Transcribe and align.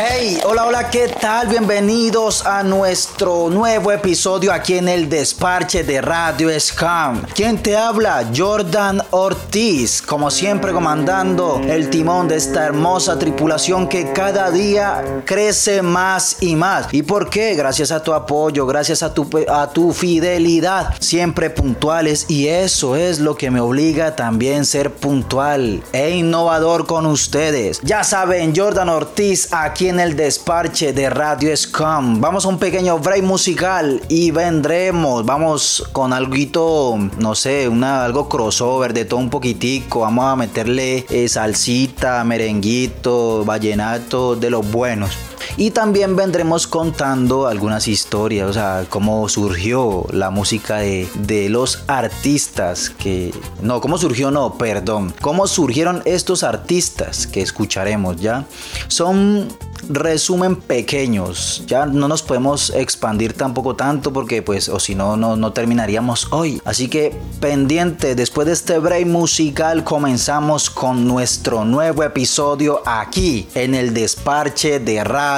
Hey, 0.00 0.38
hola, 0.44 0.64
hola, 0.64 0.90
¿qué 0.90 1.08
tal? 1.08 1.48
Bienvenidos 1.48 2.46
a 2.46 2.62
nuestro 2.62 3.50
nuevo 3.50 3.90
episodio 3.90 4.52
aquí 4.52 4.74
en 4.74 4.86
el 4.86 5.08
desparche 5.08 5.82
de 5.82 6.00
Radio 6.00 6.48
Scam. 6.60 7.22
¿Quién 7.34 7.60
te 7.60 7.76
habla? 7.76 8.30
Jordan 8.32 9.02
Ortiz, 9.10 10.00
como 10.00 10.30
siempre 10.30 10.72
comandando 10.72 11.60
el 11.66 11.90
timón 11.90 12.28
de 12.28 12.36
esta 12.36 12.64
hermosa 12.64 13.18
tripulación 13.18 13.88
que 13.88 14.12
cada 14.12 14.52
día 14.52 15.22
crece 15.24 15.82
más 15.82 16.36
y 16.44 16.54
más. 16.54 16.86
¿Y 16.92 17.02
por 17.02 17.28
qué? 17.28 17.56
Gracias 17.56 17.90
a 17.90 18.00
tu 18.00 18.14
apoyo, 18.14 18.66
gracias 18.66 19.02
a 19.02 19.12
tu, 19.12 19.28
a 19.48 19.68
tu 19.72 19.92
fidelidad, 19.92 20.94
siempre 21.00 21.50
puntuales 21.50 22.26
y 22.28 22.46
eso 22.46 22.94
es 22.94 23.18
lo 23.18 23.34
que 23.34 23.50
me 23.50 23.58
obliga 23.58 24.14
también 24.14 24.64
ser 24.64 24.92
puntual 24.92 25.82
e 25.92 26.10
innovador 26.10 26.86
con 26.86 27.04
ustedes. 27.04 27.80
Ya 27.82 28.04
saben, 28.04 28.54
Jordan 28.54 28.90
Ortiz 28.90 29.48
aquí 29.50 29.87
en 29.88 30.00
el 30.00 30.16
desparche 30.16 30.92
de 30.92 31.08
Radio 31.10 31.56
Scum. 31.56 32.20
Vamos 32.20 32.44
a 32.44 32.48
un 32.48 32.58
pequeño 32.58 32.98
break 32.98 33.22
musical 33.22 34.00
y 34.08 34.30
vendremos. 34.30 35.24
Vamos 35.24 35.88
con 35.92 36.12
algo, 36.12 36.98
no 37.18 37.34
sé, 37.34 37.68
una, 37.68 38.04
algo 38.04 38.28
crossover 38.28 38.92
de 38.92 39.04
todo 39.04 39.20
un 39.20 39.30
poquitico. 39.30 40.00
Vamos 40.00 40.24
a 40.26 40.36
meterle 40.36 41.06
eh, 41.08 41.28
salsita, 41.28 42.22
merenguito, 42.24 43.44
vallenato 43.44 44.36
de 44.36 44.50
los 44.50 44.70
buenos. 44.70 45.27
Y 45.56 45.70
también 45.70 46.16
vendremos 46.16 46.66
contando 46.66 47.46
algunas 47.46 47.88
historias, 47.88 48.48
o 48.48 48.52
sea, 48.52 48.86
cómo 48.88 49.28
surgió 49.28 50.06
la 50.12 50.30
música 50.30 50.78
de, 50.78 51.08
de, 51.14 51.48
los 51.48 51.84
artistas 51.86 52.90
que... 52.90 53.32
No, 53.62 53.80
cómo 53.80 53.98
surgió, 53.98 54.30
no, 54.30 54.58
perdón. 54.58 55.14
Cómo 55.20 55.46
surgieron 55.46 56.02
estos 56.04 56.42
artistas 56.42 57.26
que 57.26 57.40
escucharemos, 57.40 58.20
¿ya? 58.20 58.46
Son 58.88 59.48
resumen 59.88 60.56
pequeños. 60.56 61.62
Ya 61.66 61.86
no 61.86 62.08
nos 62.08 62.22
podemos 62.22 62.70
expandir 62.70 63.32
tampoco 63.32 63.76
tanto 63.76 64.12
porque 64.12 64.42
pues 64.42 64.68
o 64.68 64.78
si 64.78 64.94
no, 64.94 65.16
no 65.16 65.52
terminaríamos 65.52 66.28
hoy. 66.30 66.60
Así 66.64 66.88
que 66.88 67.16
pendiente, 67.40 68.14
después 68.14 68.46
de 68.46 68.52
este 68.52 68.78
break 68.78 69.06
musical 69.06 69.84
comenzamos 69.84 70.70
con 70.70 71.06
nuestro 71.06 71.64
nuevo 71.64 72.02
episodio 72.02 72.82
aquí 72.84 73.48
en 73.54 73.74
el 73.74 73.94
desparche 73.94 74.80
de 74.80 75.04
Radio 75.04 75.37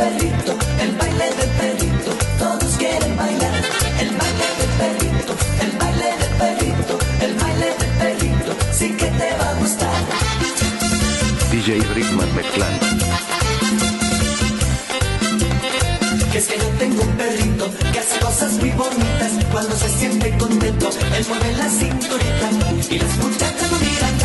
perrito, 0.00 0.52
el 0.80 0.92
baile 0.96 1.26
del 1.38 1.50
perrito, 1.60 2.10
todos 2.38 2.70
quieren 2.78 3.16
bailar. 3.16 3.52
El 4.02 4.10
baile 4.20 4.46
del 4.60 4.72
perrito, 4.80 5.32
el 5.64 5.72
baile 5.80 6.10
del 6.20 6.34
perrito, 6.42 6.94
el 7.26 7.34
baile 7.42 7.68
del 7.80 7.92
perrito, 8.02 8.50
sí 8.72 8.88
que 8.96 9.08
te 9.20 9.28
va 9.38 9.50
a 9.50 9.54
gustar. 9.60 10.00
DJ 11.52 11.68
Rickman 11.94 12.34
mezclando. 12.34 12.86
Que 16.32 16.38
es 16.38 16.46
que 16.46 16.56
yo 16.58 16.68
tengo 16.78 17.02
un 17.02 17.12
perrito 17.22 17.64
que 17.92 17.98
hace 17.98 18.18
cosas 18.20 18.52
muy 18.54 18.70
bonitas 18.70 19.32
cuando 19.52 19.76
se 19.76 19.88
siente 19.98 20.30
contento. 20.38 20.90
Él 21.16 21.24
mueve 21.28 21.52
la 21.58 21.68
cinturita 21.68 22.48
y 22.88 22.98
las 22.98 23.16
muchachas 23.18 23.70
lo 23.70 23.78
miran. 23.78 24.19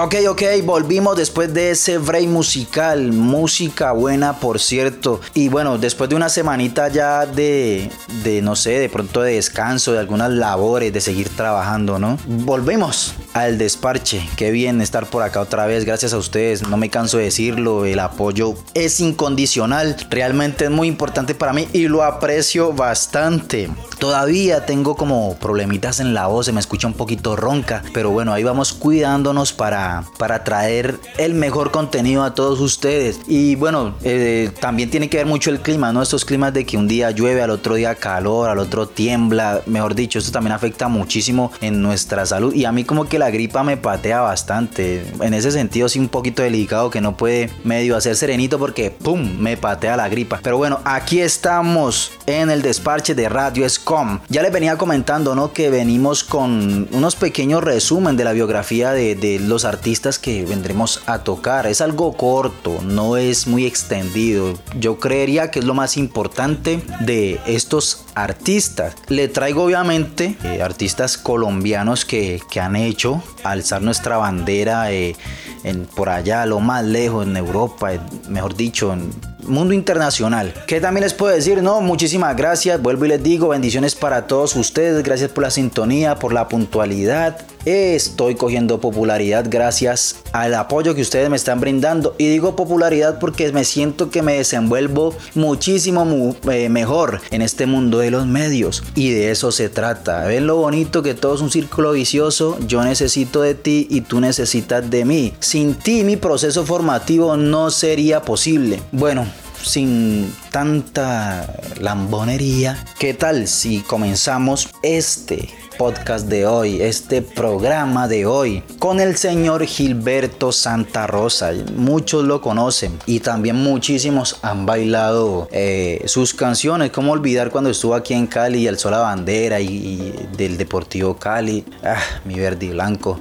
Ok, 0.00 0.14
ok, 0.28 0.42
volvimos 0.62 1.16
después 1.16 1.52
de 1.52 1.72
ese 1.72 1.98
break 1.98 2.28
musical, 2.28 3.10
música 3.12 3.90
buena 3.90 4.38
por 4.38 4.60
cierto. 4.60 5.20
Y 5.34 5.48
bueno, 5.48 5.76
después 5.76 6.08
de 6.08 6.14
una 6.14 6.28
semanita 6.28 6.86
ya 6.86 7.26
de, 7.26 7.90
de, 8.22 8.40
no 8.40 8.54
sé, 8.54 8.78
de 8.78 8.88
pronto 8.88 9.22
de 9.22 9.34
descanso, 9.34 9.92
de 9.92 9.98
algunas 9.98 10.30
labores, 10.30 10.92
de 10.92 11.00
seguir 11.00 11.28
trabajando, 11.30 11.98
¿no? 11.98 12.16
Volvemos 12.28 13.12
al 13.38 13.58
desparche. 13.58 14.28
Qué 14.36 14.50
bien 14.50 14.80
estar 14.80 15.06
por 15.06 15.22
acá 15.22 15.40
otra 15.40 15.66
vez, 15.66 15.84
gracias 15.84 16.12
a 16.12 16.18
ustedes, 16.18 16.66
no 16.68 16.76
me 16.76 16.90
canso 16.90 17.18
de 17.18 17.24
decirlo, 17.24 17.84
el 17.84 17.98
apoyo 18.00 18.54
es 18.74 19.00
incondicional, 19.00 19.96
realmente 20.10 20.64
es 20.64 20.70
muy 20.70 20.88
importante 20.88 21.34
para 21.34 21.52
mí 21.52 21.68
y 21.72 21.88
lo 21.88 22.02
aprecio 22.02 22.72
bastante. 22.72 23.70
Todavía 23.98 24.66
tengo 24.66 24.96
como 24.96 25.36
problemitas 25.36 26.00
en 26.00 26.14
la 26.14 26.26
voz, 26.26 26.46
se 26.46 26.52
me 26.52 26.60
escucha 26.60 26.86
un 26.86 26.94
poquito 26.94 27.36
ronca, 27.36 27.82
pero 27.92 28.10
bueno, 28.10 28.32
ahí 28.32 28.44
vamos 28.44 28.72
cuidándonos 28.72 29.52
para, 29.52 30.04
para 30.18 30.44
traer 30.44 30.98
el 31.16 31.34
mejor 31.34 31.70
contenido 31.70 32.22
a 32.22 32.34
todos 32.34 32.60
ustedes. 32.60 33.20
Y 33.26 33.56
bueno, 33.56 33.94
eh, 34.02 34.50
también 34.60 34.90
tiene 34.90 35.08
que 35.08 35.18
ver 35.18 35.26
mucho 35.26 35.50
el 35.50 35.60
clima, 35.60 35.92
¿no? 35.92 36.02
Estos 36.02 36.24
climas 36.24 36.52
de 36.54 36.64
que 36.64 36.76
un 36.76 36.88
día 36.88 37.10
llueve, 37.10 37.42
al 37.42 37.50
otro 37.50 37.74
día 37.74 37.94
calor, 37.94 38.48
al 38.48 38.58
otro 38.58 38.88
tiembla, 38.88 39.62
mejor 39.66 39.94
dicho, 39.94 40.18
esto 40.18 40.32
también 40.32 40.52
afecta 40.52 40.88
muchísimo 40.88 41.52
en 41.60 41.82
nuestra 41.82 42.24
salud. 42.26 42.54
Y 42.54 42.64
a 42.64 42.72
mí 42.72 42.84
como 42.84 43.06
que 43.06 43.18
la 43.18 43.27
la 43.28 43.32
gripa 43.32 43.62
me 43.62 43.76
patea 43.76 44.22
bastante. 44.22 45.04
En 45.20 45.34
ese 45.34 45.50
sentido, 45.50 45.86
sí, 45.90 45.98
un 45.98 46.08
poquito 46.08 46.42
delicado 46.42 46.88
que 46.88 47.02
no 47.02 47.14
puede 47.14 47.50
medio 47.62 47.94
hacer 47.94 48.16
serenito 48.16 48.58
porque, 48.58 48.90
¡pum!, 48.90 49.36
me 49.38 49.58
patea 49.58 49.98
la 49.98 50.08
gripa. 50.08 50.40
Pero 50.42 50.56
bueno, 50.56 50.80
aquí 50.86 51.20
estamos 51.20 52.12
en 52.24 52.48
el 52.48 52.62
despache 52.62 53.14
de 53.14 53.28
Radio 53.28 53.66
Escom. 53.66 54.20
Ya 54.30 54.40
les 54.40 54.50
venía 54.50 54.78
comentando, 54.78 55.34
¿no? 55.34 55.52
Que 55.52 55.68
venimos 55.68 56.24
con 56.24 56.88
unos 56.90 57.16
pequeños 57.16 57.62
resumen 57.62 58.16
de 58.16 58.24
la 58.24 58.32
biografía 58.32 58.92
de, 58.92 59.38
los 59.42 59.66
artistas 59.66 60.18
que 60.18 60.46
vendremos 60.46 61.02
a 61.04 61.18
tocar. 61.18 61.66
Es 61.66 61.82
algo 61.82 62.16
corto, 62.16 62.80
no 62.82 63.18
es 63.18 63.46
muy 63.46 63.66
extendido. 63.66 64.58
Yo 64.78 64.98
creería 64.98 65.50
que 65.50 65.58
es 65.58 65.66
lo 65.66 65.74
más 65.74 65.98
importante 65.98 66.80
de 67.00 67.40
estos 67.46 68.06
artistas. 68.14 68.94
Le 69.08 69.28
traigo 69.28 69.64
obviamente 69.64 70.36
eh, 70.44 70.62
artistas 70.62 71.16
colombianos 71.18 72.04
que, 72.04 72.40
que, 72.50 72.60
han 72.60 72.74
hecho 72.74 73.07
alzar 73.44 73.82
nuestra 73.82 74.16
bandera 74.16 74.90
eh, 74.92 75.16
en, 75.64 75.86
por 75.86 76.08
allá, 76.08 76.46
lo 76.46 76.60
más 76.60 76.84
lejos, 76.84 77.26
en 77.26 77.36
Europa, 77.36 77.90
mejor 78.28 78.56
dicho, 78.56 78.92
en 78.92 79.10
mundo 79.44 79.74
internacional. 79.74 80.52
¿Qué 80.66 80.80
también 80.80 81.04
les 81.04 81.14
puedo 81.14 81.34
decir? 81.34 81.62
No, 81.62 81.80
muchísimas 81.80 82.36
gracias. 82.36 82.80
Vuelvo 82.80 83.04
y 83.04 83.08
les 83.08 83.22
digo, 83.22 83.48
bendiciones 83.48 83.94
para 83.94 84.26
todos 84.26 84.56
ustedes. 84.56 85.02
Gracias 85.02 85.30
por 85.30 85.44
la 85.44 85.50
sintonía, 85.50 86.16
por 86.16 86.32
la 86.32 86.48
puntualidad. 86.48 87.38
Estoy 87.64 88.34
cogiendo 88.34 88.80
popularidad 88.80 89.44
gracias 89.46 90.16
al 90.32 90.54
apoyo 90.54 90.94
que 90.94 91.02
ustedes 91.02 91.28
me 91.28 91.36
están 91.36 91.60
brindando. 91.60 92.14
Y 92.16 92.28
digo 92.28 92.56
popularidad 92.56 93.18
porque 93.18 93.52
me 93.52 93.64
siento 93.64 94.10
que 94.10 94.22
me 94.22 94.34
desenvuelvo 94.34 95.14
muchísimo 95.34 96.34
eh, 96.50 96.70
mejor 96.70 97.20
en 97.30 97.42
este 97.42 97.66
mundo 97.66 97.98
de 97.98 98.10
los 98.10 98.26
medios. 98.26 98.82
Y 98.94 99.10
de 99.10 99.30
eso 99.30 99.52
se 99.52 99.68
trata. 99.68 100.24
¿Ven 100.24 100.46
lo 100.46 100.56
bonito 100.56 101.02
que 101.02 101.14
todo 101.14 101.34
es 101.34 101.42
un 101.42 101.50
círculo 101.50 101.92
vicioso? 101.92 102.58
Yo 102.66 102.82
necesito 102.84 103.42
de 103.42 103.54
ti 103.54 103.86
y 103.90 104.00
tú 104.00 104.20
necesitas 104.20 104.88
de 104.88 105.04
mí. 105.04 105.34
Sin 105.40 105.74
ti 105.74 106.04
mi 106.04 106.16
proceso 106.16 106.64
formativo 106.64 107.36
no 107.36 107.70
sería 107.70 108.22
posible. 108.22 108.80
Bueno, 108.92 109.26
sin 109.62 110.34
tanta 110.50 111.54
lambonería, 111.80 112.84
¿qué 112.98 113.14
tal 113.14 113.48
si 113.48 113.80
comenzamos 113.80 114.70
este 114.82 115.48
podcast 115.78 116.26
de 116.26 116.44
hoy, 116.44 116.82
este 116.82 117.22
programa 117.22 118.08
de 118.08 118.26
hoy, 118.26 118.64
con 118.80 118.98
el 118.98 119.16
señor 119.16 119.64
Gilberto 119.64 120.50
Santa 120.50 121.06
Rosa. 121.06 121.52
Muchos 121.76 122.24
lo 122.24 122.40
conocen 122.40 122.98
y 123.06 123.20
también 123.20 123.54
muchísimos 123.54 124.38
han 124.42 124.66
bailado 124.66 125.48
eh, 125.52 126.02
sus 126.06 126.34
canciones. 126.34 126.90
¿Cómo 126.90 127.12
olvidar 127.12 127.50
cuando 127.50 127.70
estuvo 127.70 127.94
aquí 127.94 128.12
en 128.12 128.26
Cali 128.26 128.58
y 128.58 128.66
alzó 128.68 128.90
la 128.90 128.98
bandera 128.98 129.60
y, 129.60 130.12
del 130.36 130.58
Deportivo 130.58 131.16
Cali? 131.16 131.64
Ah, 131.84 132.02
mi 132.24 132.34
verde 132.34 132.66
y 132.66 132.70
blanco. 132.70 133.20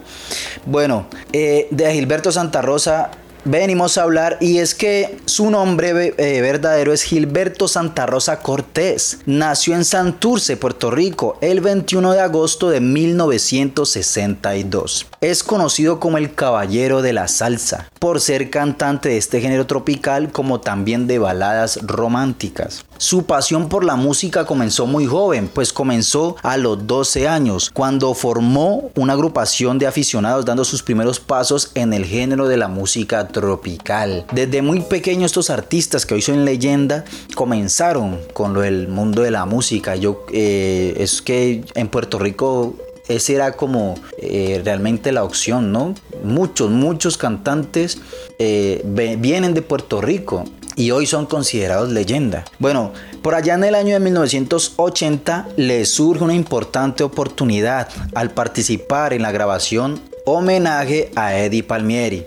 Bueno, 0.66 1.06
eh, 1.32 1.68
de 1.70 1.94
Gilberto 1.94 2.32
Santa 2.32 2.64
Rosa 2.64 3.12
venimos 3.46 3.98
a 3.98 4.04
hablar 4.04 4.38
y 4.42 4.58
es 4.60 4.76
que 4.76 5.18
su 5.26 5.50
nombre 5.50 6.14
eh, 6.18 6.42
verdadero 6.42 6.94
es 6.94 7.02
Gilberto 7.04 7.68
Santa 7.68 8.06
Rosa 8.06 8.40
Cortés. 8.40 9.18
Nació 9.26 9.76
en 9.76 9.84
Santurce, 9.86 10.58
Puerto 10.58 10.92
Rico, 10.92 11.38
el 11.42 11.62
21 11.62 12.14
de 12.14 12.22
agosto 12.22 12.70
de 12.70 12.82
1962. 12.82 15.08
Es 15.22 15.44
conocido 15.44 16.00
como 16.00 16.18
el 16.18 16.34
Caballero 16.34 17.02
de 17.02 17.14
la 17.14 17.28
Salsa 17.28 17.90
por 18.00 18.22
ser 18.22 18.50
cantante 18.50 19.10
de 19.10 19.18
este 19.18 19.42
género 19.42 19.68
tropical 19.68 20.32
como 20.32 20.62
también 20.62 21.08
de 21.08 21.20
baladas 21.20 21.80
románticas. 21.84 22.86
Su 22.98 23.26
pasión 23.26 23.70
por 23.70 23.84
la 23.84 23.96
música 23.96 24.46
comenzó 24.46 24.88
muy 24.88 25.06
joven, 25.06 25.52
pues 25.54 25.72
comenzó 25.72 26.36
a 26.42 26.58
los 26.58 26.88
12 26.88 27.28
años, 27.28 27.70
cuando 27.72 28.16
formó 28.16 28.90
una 28.96 29.14
agrupación 29.14 29.78
de 29.78 29.86
aficionados 29.86 30.46
dando 30.46 30.66
sus 30.66 30.82
primeros 30.82 31.20
pasos 31.20 31.70
en 31.76 31.94
el 31.94 32.06
género 32.06 32.48
de 32.48 32.58
la 32.58 32.68
música 32.68 33.28
tropical. 33.40 34.26
Desde 34.34 34.64
muy 34.64 34.82
pequeño 34.82 35.26
estos 35.26 35.52
artistas 35.52 36.06
que 36.06 36.16
hoy 36.16 36.22
son 36.24 36.44
leyenda 36.44 37.06
comenzaron 37.36 38.20
con 38.34 38.54
lo 38.54 38.62
del 38.62 38.88
mundo 38.88 39.22
de 39.22 39.30
la 39.30 39.46
música. 39.46 39.96
Yo 39.96 40.26
eh, 40.34 40.96
es 40.98 41.22
que 41.22 41.64
en 41.76 41.88
Puerto 41.88 42.18
Rico 42.18 42.76
esa 43.08 43.34
era 43.34 43.52
como 43.52 43.96
eh, 44.18 44.60
realmente 44.66 45.12
la 45.12 45.24
opción, 45.24 45.72
¿no? 45.72 45.94
Muchos, 46.24 46.72
muchos 46.72 47.18
cantantes 47.18 48.00
eh, 48.40 48.82
vienen 49.20 49.54
de 49.54 49.62
Puerto 49.62 50.02
Rico 50.02 50.44
y 50.76 50.92
hoy 50.92 51.06
son 51.06 51.26
considerados 51.28 51.92
leyenda. 51.92 52.44
Bueno, 52.58 52.92
por 53.22 53.36
allá 53.36 53.54
en 53.54 53.64
el 53.64 53.76
año 53.76 53.94
de 53.94 54.00
1980 54.00 55.50
le 55.58 55.86
surge 55.86 56.24
una 56.24 56.34
importante 56.34 57.04
oportunidad 57.04 57.88
al 58.16 58.32
participar 58.32 59.14
en 59.14 59.22
la 59.22 59.32
grabación 59.32 60.02
homenaje 60.26 61.12
a 61.16 61.38
Eddie 61.38 61.64
Palmieri. 61.64 62.26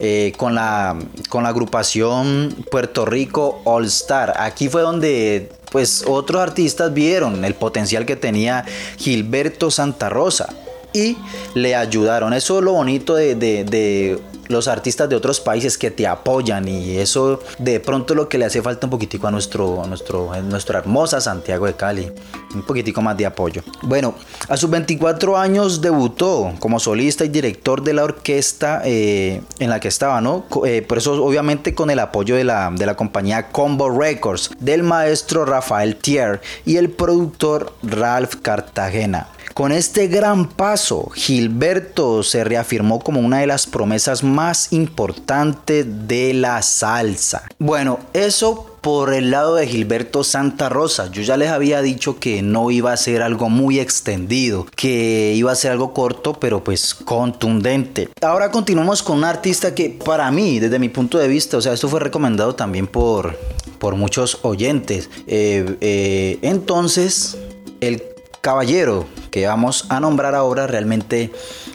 Eh, 0.00 0.32
con, 0.36 0.54
la, 0.54 0.96
con 1.28 1.42
la 1.42 1.48
agrupación 1.48 2.54
Puerto 2.70 3.04
Rico 3.04 3.60
All 3.64 3.86
Star. 3.86 4.32
Aquí 4.36 4.68
fue 4.68 4.82
donde 4.82 5.50
pues 5.72 6.04
otros 6.06 6.40
artistas 6.40 6.94
vieron 6.94 7.44
el 7.44 7.54
potencial 7.54 8.06
que 8.06 8.14
tenía 8.14 8.64
Gilberto 8.96 9.72
Santa 9.72 10.08
Rosa 10.08 10.54
y 10.92 11.16
le 11.54 11.74
ayudaron. 11.74 12.32
Eso 12.32 12.58
es 12.58 12.64
lo 12.64 12.74
bonito 12.74 13.16
de, 13.16 13.34
de 13.34 14.20
los 14.48 14.68
artistas 14.68 15.08
de 15.08 15.16
otros 15.16 15.40
países 15.40 15.78
que 15.78 15.90
te 15.90 16.06
apoyan 16.06 16.66
y 16.68 16.96
eso 16.98 17.40
de 17.58 17.80
pronto 17.80 18.14
lo 18.14 18.28
que 18.28 18.38
le 18.38 18.44
hace 18.44 18.62
falta 18.62 18.86
un 18.86 18.90
poquitico 18.90 19.26
a 19.26 19.30
nuestro, 19.30 19.84
nuestro, 19.86 20.30
nuestra 20.42 20.78
hermosa 20.80 21.20
Santiago 21.20 21.66
de 21.66 21.74
Cali. 21.74 22.12
Un 22.54 22.62
poquitico 22.62 23.02
más 23.02 23.16
de 23.16 23.26
apoyo. 23.26 23.62
Bueno, 23.82 24.14
a 24.48 24.56
sus 24.56 24.70
24 24.70 25.36
años 25.36 25.80
debutó 25.80 26.54
como 26.60 26.80
solista 26.80 27.24
y 27.24 27.28
director 27.28 27.82
de 27.82 27.92
la 27.92 28.04
orquesta 28.04 28.80
eh, 28.84 29.42
en 29.58 29.70
la 29.70 29.80
que 29.80 29.88
estaba, 29.88 30.20
¿no? 30.20 30.46
Eh, 30.64 30.82
por 30.82 30.98
eso 30.98 31.22
obviamente 31.22 31.74
con 31.74 31.90
el 31.90 31.98
apoyo 31.98 32.36
de 32.36 32.44
la, 32.44 32.70
de 32.74 32.86
la 32.86 32.96
compañía 32.96 33.48
Combo 33.50 33.90
Records, 33.90 34.50
del 34.58 34.82
maestro 34.82 35.44
Rafael 35.44 35.96
Thier 35.96 36.40
y 36.64 36.76
el 36.76 36.90
productor 36.90 37.72
Ralph 37.82 38.36
Cartagena. 38.42 39.28
Con 39.58 39.72
este 39.72 40.06
gran 40.06 40.48
paso, 40.48 41.10
Gilberto 41.16 42.22
se 42.22 42.44
reafirmó 42.44 43.00
como 43.00 43.18
una 43.18 43.40
de 43.40 43.48
las 43.48 43.66
promesas 43.66 44.22
más 44.22 44.72
importantes 44.72 45.84
de 46.06 46.32
la 46.32 46.62
salsa. 46.62 47.42
Bueno, 47.58 47.98
eso 48.12 48.76
por 48.80 49.12
el 49.12 49.32
lado 49.32 49.56
de 49.56 49.66
Gilberto 49.66 50.22
Santa 50.22 50.68
Rosa. 50.68 51.10
Yo 51.10 51.22
ya 51.22 51.36
les 51.36 51.48
había 51.48 51.82
dicho 51.82 52.20
que 52.20 52.40
no 52.40 52.70
iba 52.70 52.92
a 52.92 52.96
ser 52.96 53.20
algo 53.20 53.50
muy 53.50 53.80
extendido, 53.80 54.64
que 54.76 55.32
iba 55.34 55.50
a 55.50 55.56
ser 55.56 55.72
algo 55.72 55.92
corto, 55.92 56.34
pero 56.34 56.62
pues 56.62 56.94
contundente. 56.94 58.10
Ahora 58.22 58.52
continuamos 58.52 59.02
con 59.02 59.18
un 59.18 59.24
artista 59.24 59.74
que 59.74 59.90
para 59.90 60.30
mí, 60.30 60.60
desde 60.60 60.78
mi 60.78 60.88
punto 60.88 61.18
de 61.18 61.26
vista, 61.26 61.56
o 61.56 61.60
sea, 61.60 61.72
esto 61.72 61.88
fue 61.88 61.98
recomendado 61.98 62.54
también 62.54 62.86
por, 62.86 63.36
por 63.80 63.96
muchos 63.96 64.38
oyentes. 64.42 65.10
Eh, 65.26 65.76
eh, 65.80 66.38
entonces, 66.42 67.36
el 67.80 68.04
caballero 68.40 69.06
que 69.30 69.46
vamos 69.46 69.86
a 69.88 70.00
nombrar 70.00 70.34
ahora 70.34 70.66
realmente 70.66 71.30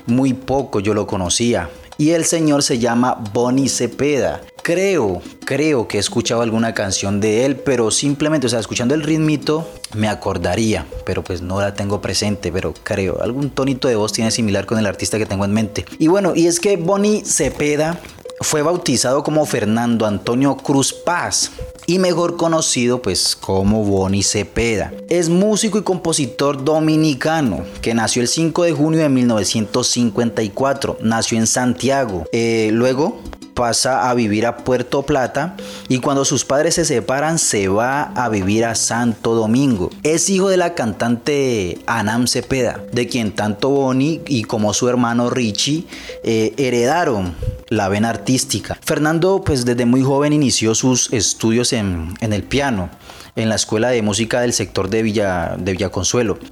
muy 0.05 0.33
poco 0.33 0.79
yo 0.79 0.93
lo 0.93 1.07
conocía. 1.07 1.69
Y 1.97 2.11
el 2.11 2.25
señor 2.25 2.63
se 2.63 2.79
llama 2.79 3.23
Bonnie 3.33 3.69
Cepeda. 3.69 4.41
Creo, 4.63 5.21
creo 5.45 5.87
que 5.87 5.97
he 5.97 5.99
escuchado 5.99 6.41
alguna 6.41 6.73
canción 6.73 7.19
de 7.19 7.45
él, 7.45 7.57
pero 7.57 7.91
simplemente, 7.91 8.47
o 8.47 8.49
sea, 8.49 8.59
escuchando 8.59 8.95
el 8.95 9.03
ritmito 9.03 9.69
me 9.93 10.07
acordaría, 10.07 10.87
pero 11.05 11.23
pues 11.23 11.41
no 11.41 11.61
la 11.61 11.75
tengo 11.75 12.01
presente, 12.01 12.51
pero 12.51 12.73
creo, 12.83 13.21
algún 13.21 13.51
tonito 13.51 13.87
de 13.87 13.95
voz 13.95 14.11
tiene 14.11 14.31
similar 14.31 14.65
con 14.65 14.79
el 14.79 14.87
artista 14.87 15.19
que 15.19 15.25
tengo 15.25 15.45
en 15.45 15.53
mente. 15.53 15.85
Y 15.99 16.07
bueno, 16.07 16.33
y 16.35 16.47
es 16.47 16.59
que 16.59 16.77
Bonnie 16.77 17.23
Cepeda 17.25 17.99
fue 18.43 18.61
bautizado 18.61 19.23
como 19.23 19.45
Fernando 19.45 20.05
Antonio 20.05 20.57
Cruz 20.57 20.93
Paz 20.93 21.51
y 21.85 21.99
mejor 21.99 22.37
conocido 22.37 23.01
pues 23.01 23.35
como 23.35 23.83
Bonnie 23.83 24.23
Cepeda. 24.23 24.93
Es 25.09 25.29
músico 25.29 25.77
y 25.77 25.83
compositor 25.83 26.63
dominicano 26.63 27.63
que 27.81 27.93
nació 27.93 28.21
el 28.21 28.27
5 28.27 28.63
de 28.63 28.71
junio 28.73 28.99
de 28.99 29.09
1954. 29.09 30.97
Nació 31.01 31.37
en 31.37 31.47
Santiago. 31.47 32.25
Eh, 32.31 32.69
luego 32.73 33.19
pasa 33.53 34.09
a 34.09 34.13
vivir 34.13 34.45
a 34.45 34.57
Puerto 34.57 35.03
Plata 35.03 35.55
y 35.87 35.99
cuando 35.99 36.25
sus 36.25 36.45
padres 36.45 36.75
se 36.75 36.85
separan 36.85 37.39
se 37.39 37.67
va 37.67 38.03
a 38.03 38.29
vivir 38.29 38.65
a 38.65 38.75
Santo 38.75 39.35
Domingo. 39.35 39.89
Es 40.03 40.29
hijo 40.29 40.49
de 40.49 40.57
la 40.57 40.73
cantante 40.73 41.79
Anam 41.85 42.27
Cepeda, 42.27 42.83
de 42.91 43.07
quien 43.07 43.31
tanto 43.31 43.69
Bonnie 43.69 44.21
y 44.27 44.43
como 44.43 44.73
su 44.73 44.89
hermano 44.89 45.29
Richie 45.29 45.85
eh, 46.23 46.53
heredaron 46.57 47.35
la 47.69 47.89
vena 47.89 48.09
artística. 48.09 48.32
Fernando 48.81 49.43
pues 49.45 49.65
desde 49.65 49.85
muy 49.85 50.01
joven 50.01 50.33
inició 50.33 50.75
sus 50.75 51.11
estudios 51.13 51.73
en, 51.73 52.13
el 52.19 52.43
piano 52.43 52.89
en 53.35 53.49
la 53.49 53.55
Escuela 53.55 53.89
de 53.89 54.01
Música 54.01 54.41
del 54.41 54.53
sector 54.53 54.89
de 54.89 55.03
Villa, 55.03 55.55
de. 55.57 55.73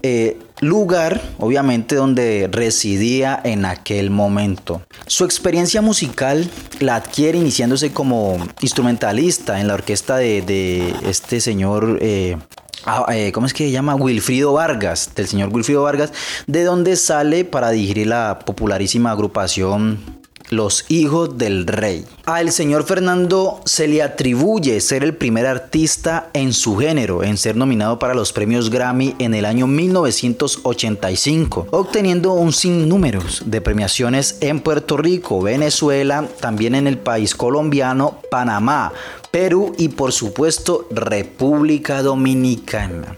Eh, 0.03 0.39
lugar, 0.61 1.21
obviamente, 1.39 1.95
donde 1.95 2.49
residía 2.51 3.39
en 3.43 3.65
aquel 3.65 4.09
momento. 4.09 4.81
Su 5.07 5.25
experiencia 5.25 5.81
musical 5.81 6.49
la 6.79 6.95
adquiere 6.95 7.37
iniciándose 7.37 7.91
como 7.91 8.37
instrumentalista 8.61 9.59
en 9.59 9.67
la 9.67 9.73
orquesta 9.73 10.17
de, 10.17 10.93
este 11.03 11.41
señor. 11.41 11.99
Eh, 12.01 12.37
ah, 12.85 13.05
eh, 13.13 13.31
¿cómo 13.31 13.47
es 13.47 13.53
que 13.53 13.65
se 13.65 13.71
llama? 13.71 13.95
Wilfrido 13.95 14.53
Vargas, 14.53 15.11
del 15.15 15.27
señor 15.27 15.49
Wilfrido 15.53 15.83
Vargas, 15.83 16.13
de 16.47 16.63
donde 16.63 16.95
sale 16.95 17.45
para 17.45 17.71
dirigir 17.71 18.07
la 18.07 18.39
popularísima 18.45 19.11
agrupación 19.11 20.20
los 20.51 20.85
hijos 20.89 21.37
del 21.37 21.65
rey. 21.65 22.05
Al 22.25 22.51
señor 22.51 22.83
Fernando 22.83 23.61
se 23.65 23.87
le 23.87 24.03
atribuye 24.03 24.79
ser 24.81 25.03
el 25.03 25.15
primer 25.15 25.47
artista 25.47 26.29
en 26.33 26.53
su 26.53 26.77
género 26.77 27.23
en 27.23 27.37
ser 27.37 27.55
nominado 27.55 27.97
para 27.97 28.13
los 28.13 28.33
premios 28.33 28.69
Grammy 28.69 29.15
en 29.17 29.33
el 29.33 29.45
año 29.45 29.65
1985, 29.65 31.67
obteniendo 31.71 32.33
un 32.33 32.51
sinnúmero 32.51 33.21
de 33.45 33.61
premiaciones 33.61 34.39
en 34.41 34.59
Puerto 34.59 34.97
Rico, 34.97 35.41
Venezuela, 35.41 36.27
también 36.41 36.75
en 36.75 36.85
el 36.85 36.97
país 36.97 37.33
colombiano, 37.33 38.19
Panamá, 38.29 38.91
Perú 39.31 39.73
y 39.77 39.87
por 39.87 40.11
supuesto 40.11 40.85
República 40.91 42.03
Dominicana 42.03 43.17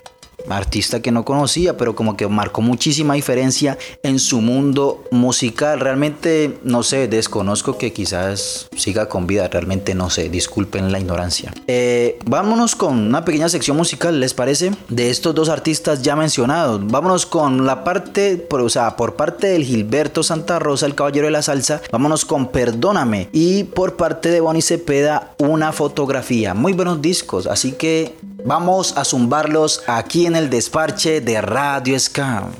artista 0.49 1.01
que 1.01 1.11
no 1.11 1.25
conocía, 1.25 1.77
pero 1.77 1.95
como 1.95 2.17
que 2.17 2.27
marcó 2.27 2.61
muchísima 2.61 3.13
diferencia 3.13 3.77
en 4.03 4.19
su 4.19 4.41
mundo 4.41 5.03
musical. 5.11 5.79
Realmente, 5.79 6.57
no 6.63 6.83
sé, 6.83 7.07
desconozco 7.07 7.77
que 7.77 7.93
quizás 7.93 8.67
siga 8.75 9.07
con 9.07 9.27
vida, 9.27 9.47
realmente 9.47 9.95
no 9.95 10.09
sé, 10.09 10.29
disculpen 10.29 10.91
la 10.91 10.99
ignorancia. 10.99 11.53
Eh, 11.67 12.19
vámonos 12.25 12.75
con 12.75 12.97
una 12.97 13.25
pequeña 13.25 13.49
sección 13.49 13.77
musical, 13.77 14.19
¿les 14.19 14.33
parece? 14.33 14.71
De 14.89 15.09
estos 15.09 15.35
dos 15.35 15.49
artistas 15.49 16.01
ya 16.01 16.15
mencionados. 16.15 16.85
Vámonos 16.85 17.25
con 17.25 17.65
la 17.65 17.83
parte, 17.83 18.37
por, 18.37 18.61
o 18.61 18.69
sea, 18.69 18.95
por 18.95 19.15
parte 19.15 19.47
del 19.47 19.63
Gilberto 19.63 20.23
Santa 20.23 20.59
Rosa, 20.59 20.85
el 20.85 20.95
caballero 20.95 21.27
de 21.27 21.31
la 21.31 21.41
salsa, 21.41 21.81
vámonos 21.91 22.25
con 22.25 22.47
Perdóname. 22.47 23.29
Y 23.31 23.63
por 23.65 23.95
parte 23.95 24.29
de 24.29 24.39
Bonnie 24.39 24.61
Cepeda, 24.61 25.33
una 25.37 25.71
fotografía. 25.71 26.53
Muy 26.53 26.73
buenos 26.73 27.01
discos, 27.01 27.47
así 27.47 27.73
que 27.73 28.15
vamos 28.45 28.97
a 28.97 29.05
zumbarlos 29.05 29.83
aquí 29.87 30.25
en 30.25 30.35
el 30.35 30.49
desparche 30.49 31.21
de 31.21 31.41
Radio 31.41 31.99
Scam. 31.99 32.51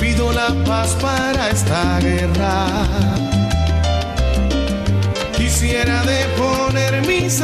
Pido 0.00 0.32
la 0.32 0.48
paz 0.64 0.96
para 1.00 1.50
esta 1.50 2.00
guerra. 2.00 2.66
Quisiera 5.36 6.02
deponer 6.04 7.06
mis 7.06 7.40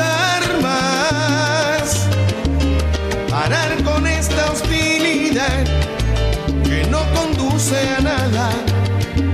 conduce 7.57 7.89
a 7.89 8.01
nada. 8.01 8.51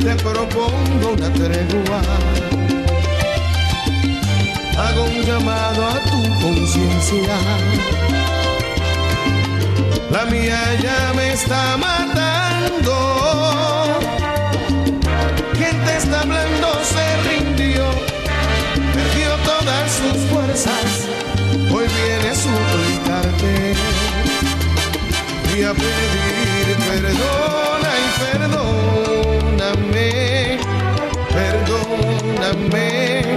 Te 0.00 0.14
propongo 0.22 1.12
una 1.12 1.32
tregua. 1.32 2.00
Hago 4.78 5.04
un 5.04 5.22
llamado 5.22 5.86
a 5.86 5.98
tu 6.04 6.22
conciencia. 6.40 7.36
La 10.10 10.24
mía 10.26 10.60
ya 10.80 11.12
me 11.16 11.32
está 11.32 11.76
matando. 11.76 12.94
Gente 15.54 15.96
está 15.96 16.20
hablando, 16.20 16.68
se 16.84 17.04
rindió, 17.28 17.84
perdió 18.94 19.30
todas 19.44 19.90
sus 19.90 20.18
fuerzas. 20.30 21.08
Hoy 21.72 21.86
viene 21.98 22.28
a 22.28 22.34
suplicarte 22.34 23.74
y 25.56 25.62
a 25.64 25.72
pedir 25.74 26.21
perdóname, 29.72 30.58
perdóname. 31.32 33.31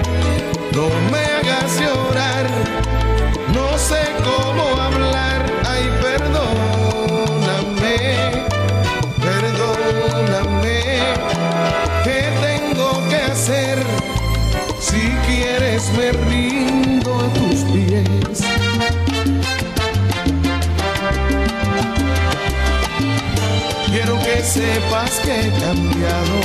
Sepas 24.86 25.20
que 25.20 25.32
he 25.32 25.52
cambiado. 25.52 26.38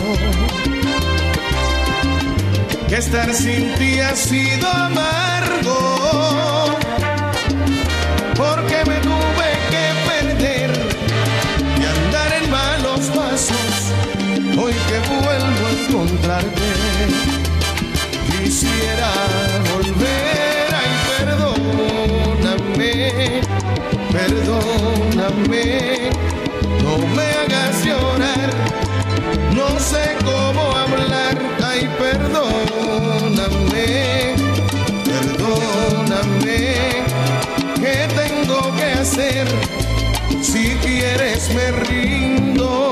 Que 2.88 2.96
estar 2.96 3.32
sin 3.32 3.74
ti 3.76 4.00
ha 4.00 4.16
sido 4.16 4.68
amargo, 4.68 5.78
porque 8.36 8.84
me 8.86 8.96
tuve 9.00 9.48
que 9.70 9.84
perder 10.10 10.70
y 11.78 11.84
andar 11.84 12.32
en 12.42 12.50
malos 12.50 13.00
pasos. 13.14 13.92
Hoy 14.58 14.74
que 14.88 14.98
vuelvo 15.08 15.66
a 15.66 15.70
encontrarte, 15.80 16.70
quisiera 18.42 19.10
volver, 19.72 20.68
ay, 20.80 20.92
perdóname, 21.18 22.92
perdóname, 24.12 25.64
no 26.82 26.92
me 27.14 27.49
No 29.54 29.80
sé 29.80 30.16
cómo 30.24 30.72
hablar, 30.76 31.36
ay, 31.64 31.88
perdóname, 31.98 33.86
perdóname. 35.04 36.76
¿Qué 37.80 38.08
tengo 38.14 38.72
que 38.76 38.84
hacer? 38.84 39.48
Si 40.40 40.76
quieres 40.76 41.52
me 41.52 41.72
rindo. 41.72 42.89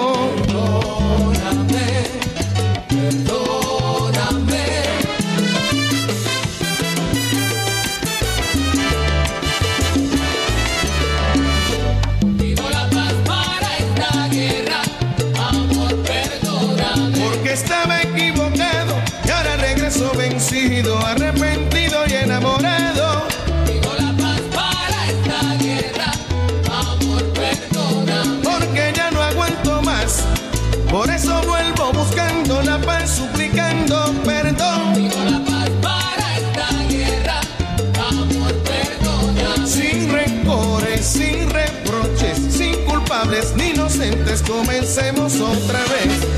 Comencemos 44.48 45.38
otra 45.40 45.80
vez. 45.84 46.37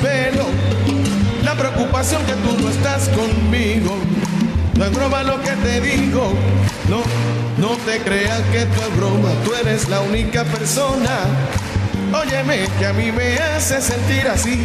Desvelo 0.00 0.46
la 1.44 1.54
preocupación 1.54 2.22
que 2.24 2.32
tú 2.34 2.62
no 2.62 2.68
estás 2.68 3.08
conmigo 3.08 3.96
no 4.80 4.86
es 4.86 4.94
broma 4.94 5.22
lo 5.22 5.38
que 5.42 5.50
te 5.50 5.78
digo. 5.82 6.32
No 6.88 7.02
no 7.58 7.76
te 7.84 7.98
creas 7.98 8.40
que 8.50 8.64
tú 8.64 8.80
es 8.80 8.96
broma 8.96 9.28
tú 9.44 9.52
eres 9.54 9.90
la 9.90 10.00
única 10.00 10.42
persona. 10.44 11.10
Óyeme 12.14 12.66
que 12.78 12.86
a 12.86 12.94
mí 12.94 13.12
me 13.12 13.34
hace 13.36 13.82
sentir 13.82 14.26
así. 14.26 14.58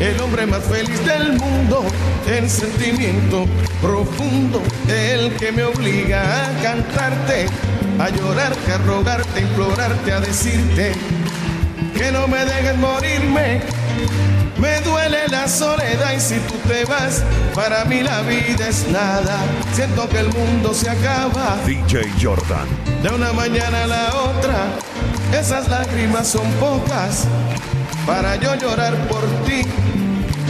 El 0.00 0.20
hombre 0.20 0.44
más 0.44 0.62
feliz 0.64 1.02
del 1.06 1.32
mundo, 1.38 1.82
el 2.30 2.50
sentimiento 2.50 3.46
profundo, 3.80 4.62
el 4.86 5.32
que 5.36 5.50
me 5.50 5.64
obliga 5.64 6.20
a 6.22 6.62
cantarte, 6.62 7.46
a 7.98 8.10
llorarte, 8.10 8.72
a 8.72 8.78
rogarte, 8.78 9.40
a 9.40 9.42
implorarte, 9.42 10.12
a 10.12 10.20
decirte 10.20 10.92
que 11.96 12.12
no 12.12 12.28
me 12.28 12.44
dejes 12.44 12.76
morirme. 12.76 13.62
Me 14.58 14.80
duele 14.80 15.28
la 15.28 15.46
soledad 15.46 16.12
y 16.16 16.20
si 16.20 16.34
tú 16.40 16.54
te 16.66 16.84
vas, 16.84 17.22
para 17.54 17.84
mí 17.84 18.02
la 18.02 18.22
vida 18.22 18.68
es 18.68 18.88
nada. 18.88 19.38
Siento 19.72 20.08
que 20.08 20.18
el 20.18 20.28
mundo 20.32 20.74
se 20.74 20.90
acaba 20.90 21.56
DJ 21.64 22.10
Jordan. 22.20 22.66
de 23.02 23.08
una 23.10 23.32
mañana 23.32 23.84
a 23.84 23.86
la 23.86 24.14
otra. 24.14 24.66
Esas 25.32 25.68
lágrimas 25.68 26.26
son 26.26 26.50
pocas 26.54 27.24
para 28.06 28.36
yo 28.36 28.54
llorar 28.56 28.96
por 29.08 29.22
ti. 29.44 29.62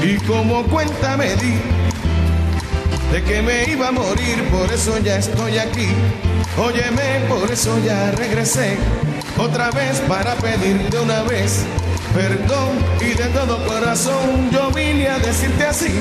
Y 0.02 0.16
como 0.26 0.62
cuenta 0.64 1.16
me 1.16 1.34
di 1.36 1.60
de 3.12 3.24
que 3.24 3.42
me 3.42 3.64
iba 3.64 3.88
a 3.88 3.92
morir, 3.92 4.48
por 4.50 4.72
eso 4.72 4.98
ya 4.98 5.16
estoy 5.16 5.58
aquí. 5.58 5.88
Óyeme, 6.56 7.20
por 7.28 7.50
eso 7.50 7.78
ya 7.84 8.10
regresé 8.12 8.76
otra 9.36 9.70
vez 9.70 10.00
para 10.08 10.34
pedir 10.36 10.90
de 10.90 10.98
una 11.00 11.22
vez 11.22 11.64
perdón 12.14 12.78
y 13.00 13.14
de 13.14 13.28
todo 13.28 13.64
corazón 13.66 14.50
yo 14.50 14.70
vine 14.70 15.08
a 15.08 15.18
decirte 15.18 15.64
así. 15.64 16.00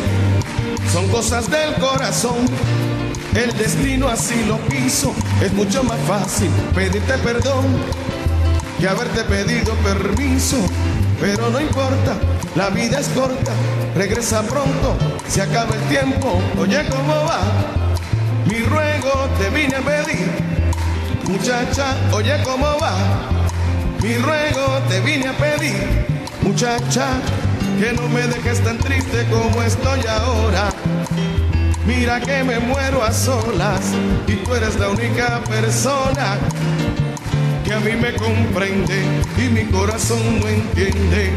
Son 0.91 1.07
cosas 1.09 1.49
del 1.49 1.73
corazón. 1.75 2.45
El 3.35 3.55
destino 3.57 4.07
así 4.07 4.45
lo 4.45 4.59
quiso. 4.67 5.13
Es 5.41 5.53
mucho 5.53 5.83
más 5.83 5.99
fácil 6.07 6.49
pedirte 6.73 7.17
perdón 7.19 7.65
que 8.79 8.87
haberte 8.87 9.23
pedido 9.23 9.73
permiso. 9.75 10.57
Pero 11.19 11.49
no 11.49 11.59
importa, 11.59 12.15
la 12.55 12.69
vida 12.69 12.99
es 12.99 13.07
corta, 13.09 13.51
regresa 13.95 14.43
pronto, 14.43 14.95
se 15.27 15.41
acaba 15.41 15.73
el 15.75 15.81
tiempo. 15.89 16.39
Oye, 16.59 16.85
¿cómo 16.89 17.13
va? 17.25 17.39
Mi 18.45 18.59
ruego 18.59 19.27
te 19.39 19.49
vine 19.49 19.77
a 19.77 19.81
pedir. 19.81 20.29
Muchacha, 21.27 21.97
oye, 22.13 22.41
¿cómo 22.43 22.67
va? 22.79 23.36
Mi 24.01 24.15
ruego 24.17 24.79
te 24.89 24.99
vine 25.01 25.27
a 25.27 25.33
pedir. 25.33 25.73
Muchacha, 26.41 27.07
que 27.79 27.93
no 27.93 28.07
me 28.09 28.21
dejes 28.27 28.63
tan 28.63 28.77
triste 28.77 29.25
como 29.29 29.61
estoy 29.61 30.01
ahora. 30.07 30.69
Mira 31.85 32.19
que 32.19 32.43
me 32.43 32.59
muero 32.59 33.03
a 33.03 33.11
solas 33.11 33.81
y 34.27 34.35
tú 34.37 34.53
eres 34.53 34.77
la 34.77 34.89
única 34.89 35.41
persona 35.43 36.37
que 37.63 37.73
a 37.73 37.79
mí 37.79 37.91
me 37.93 38.13
comprende 38.13 39.03
y 39.37 39.49
mi 39.49 39.65
corazón 39.65 40.19
no 40.39 40.47
entiende 40.47 41.31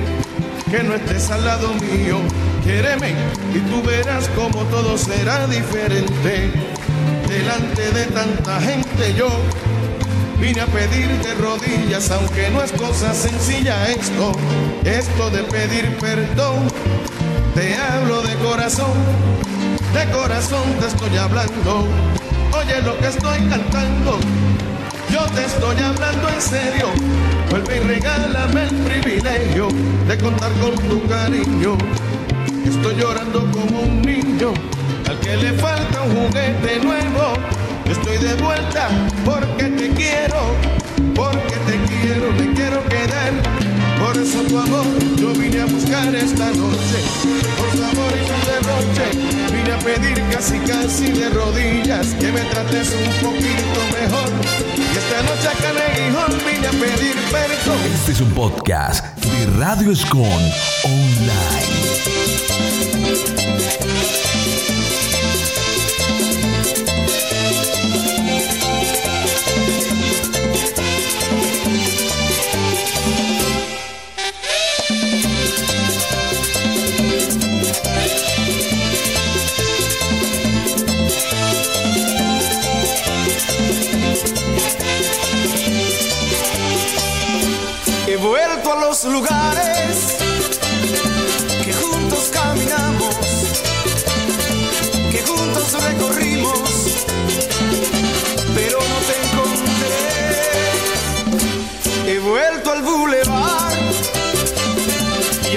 que 0.70 0.82
no 0.82 0.94
estés 0.94 1.30
al 1.30 1.44
lado 1.44 1.72
mío. 1.74 2.18
Quéreme 2.64 3.14
y 3.54 3.58
tú 3.70 3.82
verás 3.82 4.28
como 4.36 4.62
todo 4.64 4.98
será 4.98 5.46
diferente. 5.46 6.50
Delante 7.28 7.90
de 7.92 8.06
tanta 8.06 8.60
gente 8.60 9.14
yo 9.16 9.28
vine 10.40 10.60
a 10.62 10.66
pedirte 10.66 11.34
rodillas, 11.34 12.10
aunque 12.10 12.48
no 12.50 12.62
es 12.62 12.72
cosa 12.72 13.12
sencilla 13.12 13.88
esto, 13.90 14.32
esto 14.84 15.30
de 15.30 15.42
pedir 15.44 15.96
perdón. 15.98 16.66
Te 17.54 17.76
hablo 17.76 18.22
de 18.22 18.34
corazón, 18.36 18.92
de 19.92 20.10
corazón 20.12 20.62
te 20.80 20.86
estoy 20.86 21.16
hablando. 21.18 21.86
Oye 22.52 22.80
lo 22.82 22.98
que 22.98 23.08
estoy 23.08 23.38
cantando. 23.48 24.18
Yo 25.10 25.26
te 25.34 25.44
estoy 25.44 25.76
hablando 25.82 26.28
en 26.28 26.40
serio. 26.40 26.86
Vuelve 27.50 27.76
y 27.76 27.80
regálame 27.80 28.62
el 28.62 28.76
privilegio 28.76 29.68
de 30.08 30.18
contar 30.18 30.52
con 30.52 30.74
tu 30.88 31.06
cariño. 31.06 31.76
Estoy 32.64 32.96
llorando 32.96 33.40
como 33.50 33.80
un 33.80 34.02
niño 34.02 34.54
al 35.08 35.18
que 35.20 35.36
le 35.36 35.52
falta 35.54 36.02
un 36.02 36.14
juguete 36.14 36.78
nuevo. 36.82 37.34
Estoy 37.90 38.18
de 38.18 38.34
vuelta 38.34 38.88
porque 39.24 39.64
te 39.64 39.90
quiero, 39.90 40.54
porque 41.14 41.56
te 41.66 41.76
quiero, 41.88 42.30
me 42.32 42.54
quiero 42.54 42.84
quedar. 42.88 43.32
Por 43.98 44.16
eso 44.16 44.42
tu 44.42 44.58
amor 44.58 44.86
yo 45.16 45.32
vine 45.32 45.60
a 45.62 45.66
buscar 45.66 46.14
esta 46.14 46.50
noche. 46.50 46.98
Por 47.58 47.70
su 47.76 47.82
amor 47.84 48.12
y 48.14 48.22
su 48.26 48.36
derroche 48.48 49.06
vine 49.52 49.72
a 49.72 49.78
pedir 49.78 50.22
casi 50.30 50.58
casi 50.60 51.10
de 51.10 51.30
rodillas 51.30 52.14
que 52.14 52.30
me 52.30 52.42
trates 52.42 52.94
un 52.94 53.12
poquito 53.26 53.80
mejor. 54.00 54.30
Y 54.76 54.82
esta 54.96 55.22
noche 55.24 55.48
acá 55.48 55.70
en 55.70 55.78
Aguijón 55.78 56.38
vine 56.46 56.68
a 56.68 56.70
pedir 56.70 57.16
perdón. 57.32 57.80
Este 57.92 58.12
es 58.12 58.20
un 58.20 58.30
podcast 58.30 59.04
de 59.16 59.46
Radio 59.58 59.90
Escon 59.90 60.42
Online. 60.84 61.90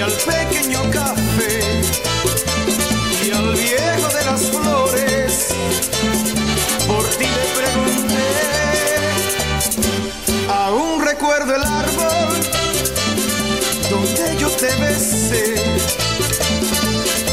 Al 0.04 0.12
pequeño 0.12 0.80
café 0.90 1.80
y 3.24 3.30
al 3.30 3.54
viejo 3.54 4.08
de 4.16 4.24
las 4.26 4.42
flores. 4.50 5.48
Por 6.86 7.04
ti 7.16 7.24
le 7.24 7.46
pregunté. 7.60 8.26
Aún 10.48 11.00
recuerdo 11.02 11.54
el 11.54 11.62
árbol 11.62 12.36
donde 13.88 14.36
yo 14.38 14.50
te 14.50 14.74
besé. 14.76 15.54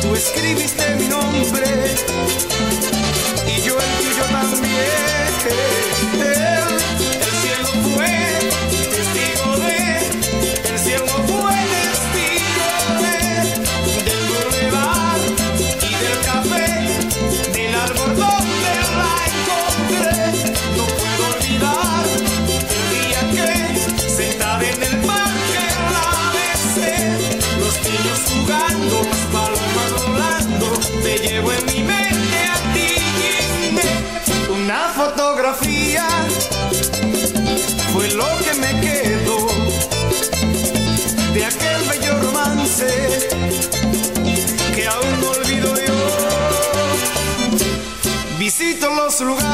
Tú 0.01 0.15
escribiste 0.15 0.95
mi 0.95 1.07
nombre 1.07 1.67
y 3.47 3.62
yo 3.63 3.77
el 3.77 3.91
visto 4.05 4.23
lugares 49.23 49.50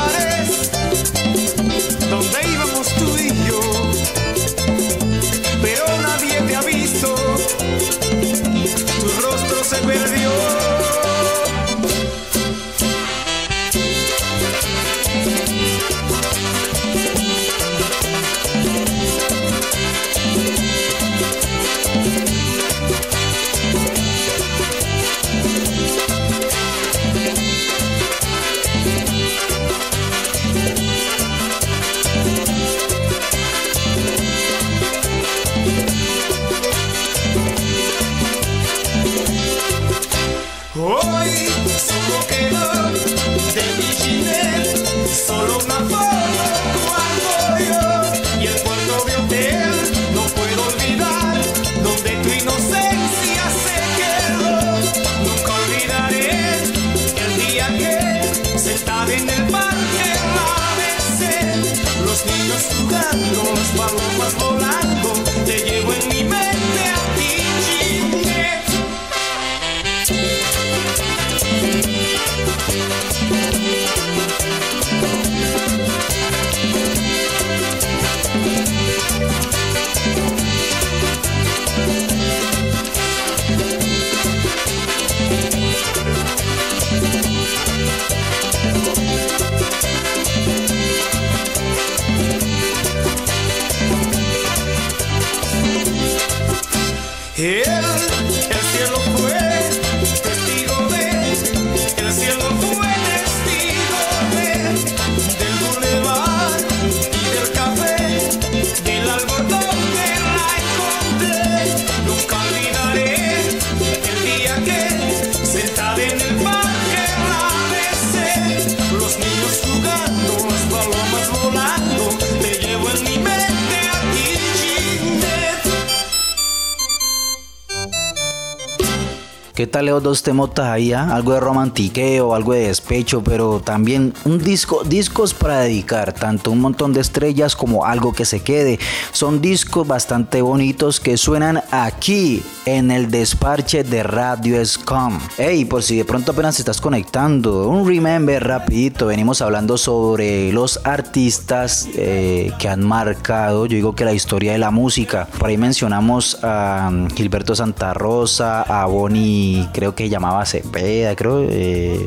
¿Qué 129.57 129.65
tal 129.65 129.87
esos 129.87 130.03
dos 130.03 130.21
temotas 130.21 130.67
ahí? 130.67 130.93
ah? 130.93 131.15
Algo 131.15 131.33
de 131.33 131.39
romantiqueo, 131.39 132.35
algo 132.35 132.53
de 132.53 132.67
despecho, 132.67 133.23
pero 133.23 133.59
también 133.59 134.13
un 134.23 134.37
disco, 134.37 134.83
discos 134.83 135.33
para 135.33 135.61
dedicar, 135.61 136.13
tanto 136.13 136.51
un 136.51 136.61
montón 136.61 136.93
de 136.93 137.01
estrellas 137.01 137.55
como 137.55 137.83
algo 137.83 138.13
que 138.13 138.23
se 138.23 138.41
quede. 138.41 138.77
Son 139.13 139.41
discos 139.41 139.87
bastante 139.87 140.43
bonitos 140.43 140.99
que 140.99 141.17
suenan 141.17 141.63
aquí 141.71 142.43
en 142.67 142.91
el 142.91 143.09
desparche 143.09 143.83
de 143.83 144.03
Radio 144.03 144.63
Scum. 144.63 145.17
Hey, 145.39 145.65
por 145.65 145.81
si 145.81 145.97
de 145.97 146.05
pronto 146.05 146.33
apenas 146.33 146.59
estás 146.59 146.79
conectando, 146.79 147.67
un 147.67 147.87
remember 147.87 148.45
rapidito. 148.45 149.07
Venimos 149.07 149.41
hablando 149.41 149.79
sobre 149.79 150.51
los 150.51 150.85
artistas 150.85 151.87
eh, 151.95 152.51
que 152.59 152.69
han 152.69 152.85
marcado, 152.85 153.65
yo 153.65 153.75
digo 153.75 153.95
que 153.95 154.05
la 154.05 154.13
historia 154.13 154.51
de 154.51 154.59
la 154.59 154.69
música. 154.69 155.27
Por 155.39 155.49
ahí 155.49 155.57
mencionamos 155.57 156.43
a 156.43 156.89
um, 156.91 157.09
Gilberto 157.09 157.55
Santa 157.55 157.95
Rosa, 157.95 158.61
a 158.61 158.85
Bonnie, 158.85 159.46
creo 159.73 159.95
que 159.95 160.09
llamaba 160.09 160.45
Cepeda, 160.45 161.15
creo, 161.15 161.45
eh, 161.49 162.05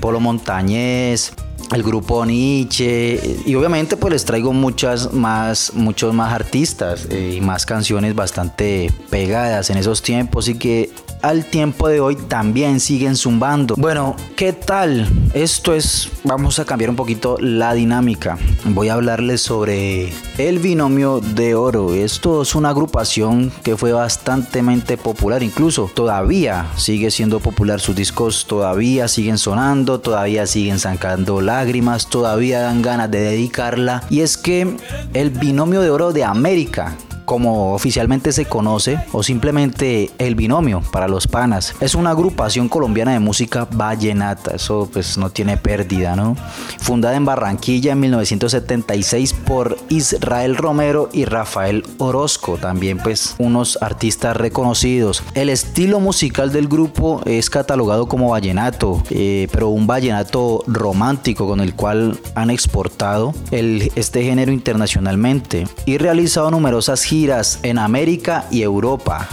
Polo 0.00 0.20
Montañés 0.20 1.32
el 1.72 1.82
grupo 1.84 2.24
Nietzsche 2.26 3.20
y 3.46 3.54
obviamente 3.54 3.96
pues 3.96 4.12
les 4.12 4.24
traigo 4.24 4.52
muchas 4.52 5.12
más 5.12 5.72
muchos 5.74 6.12
más 6.12 6.32
artistas 6.32 7.06
eh, 7.10 7.34
y 7.36 7.40
más 7.40 7.64
canciones 7.64 8.14
bastante 8.14 8.92
pegadas 9.08 9.70
en 9.70 9.78
esos 9.78 10.02
tiempos 10.02 10.48
y 10.48 10.58
que 10.58 10.90
al 11.22 11.44
tiempo 11.44 11.88
de 11.88 12.00
hoy 12.00 12.16
también 12.16 12.80
siguen 12.80 13.16
zumbando. 13.16 13.74
Bueno, 13.76 14.16
¿qué 14.36 14.52
tal? 14.52 15.08
Esto 15.34 15.74
es, 15.74 16.10
vamos 16.24 16.58
a 16.58 16.64
cambiar 16.64 16.90
un 16.90 16.96
poquito 16.96 17.36
la 17.40 17.74
dinámica. 17.74 18.38
Voy 18.64 18.88
a 18.88 18.94
hablarles 18.94 19.40
sobre 19.40 20.12
el 20.38 20.58
binomio 20.58 21.20
de 21.20 21.54
oro. 21.54 21.94
Esto 21.94 22.42
es 22.42 22.54
una 22.54 22.70
agrupación 22.70 23.52
que 23.62 23.76
fue 23.76 23.92
bastante 23.92 24.62
popular, 24.96 25.42
incluso 25.42 25.90
todavía 25.92 26.66
sigue 26.76 27.10
siendo 27.10 27.40
popular. 27.40 27.80
Sus 27.80 27.96
discos 27.96 28.46
todavía 28.46 29.08
siguen 29.08 29.38
sonando, 29.38 30.00
todavía 30.00 30.46
siguen 30.46 30.78
sacando 30.78 31.40
lágrimas, 31.40 32.08
todavía 32.08 32.60
dan 32.60 32.82
ganas 32.82 33.10
de 33.10 33.20
dedicarla. 33.20 34.02
Y 34.10 34.20
es 34.20 34.36
que 34.36 34.76
el 35.14 35.30
binomio 35.30 35.80
de 35.80 35.90
oro 35.90 36.12
de 36.12 36.24
América 36.24 36.96
como 37.30 37.74
oficialmente 37.74 38.32
se 38.32 38.46
conoce, 38.46 38.98
o 39.12 39.22
simplemente 39.22 40.10
el 40.18 40.34
binomio 40.34 40.82
para 40.90 41.06
los 41.06 41.28
panas. 41.28 41.76
Es 41.80 41.94
una 41.94 42.10
agrupación 42.10 42.68
colombiana 42.68 43.12
de 43.12 43.20
música 43.20 43.68
vallenata, 43.70 44.56
eso 44.56 44.90
pues 44.92 45.16
no 45.16 45.30
tiene 45.30 45.56
pérdida, 45.56 46.16
¿no? 46.16 46.34
Fundada 46.80 47.14
en 47.14 47.24
Barranquilla 47.24 47.92
en 47.92 48.00
1976 48.00 49.32
por 49.46 49.78
Israel 49.90 50.56
Romero 50.56 51.08
y 51.12 51.24
Rafael 51.24 51.84
Orozco, 51.98 52.56
también 52.56 52.98
pues 52.98 53.36
unos 53.38 53.78
artistas 53.80 54.36
reconocidos. 54.36 55.22
El 55.34 55.50
estilo 55.50 56.00
musical 56.00 56.50
del 56.50 56.66
grupo 56.66 57.22
es 57.26 57.48
catalogado 57.48 58.08
como 58.08 58.30
vallenato, 58.30 59.04
eh, 59.10 59.46
pero 59.52 59.68
un 59.68 59.86
vallenato 59.86 60.64
romántico 60.66 61.46
con 61.46 61.60
el 61.60 61.76
cual 61.76 62.18
han 62.34 62.50
exportado 62.50 63.34
el, 63.52 63.92
este 63.94 64.24
género 64.24 64.50
internacionalmente 64.50 65.68
y 65.86 65.98
realizado 65.98 66.50
numerosas 66.50 67.04
giras 67.04 67.19
en 67.62 67.78
América 67.78 68.46
y 68.50 68.62
Europa. 68.62 69.28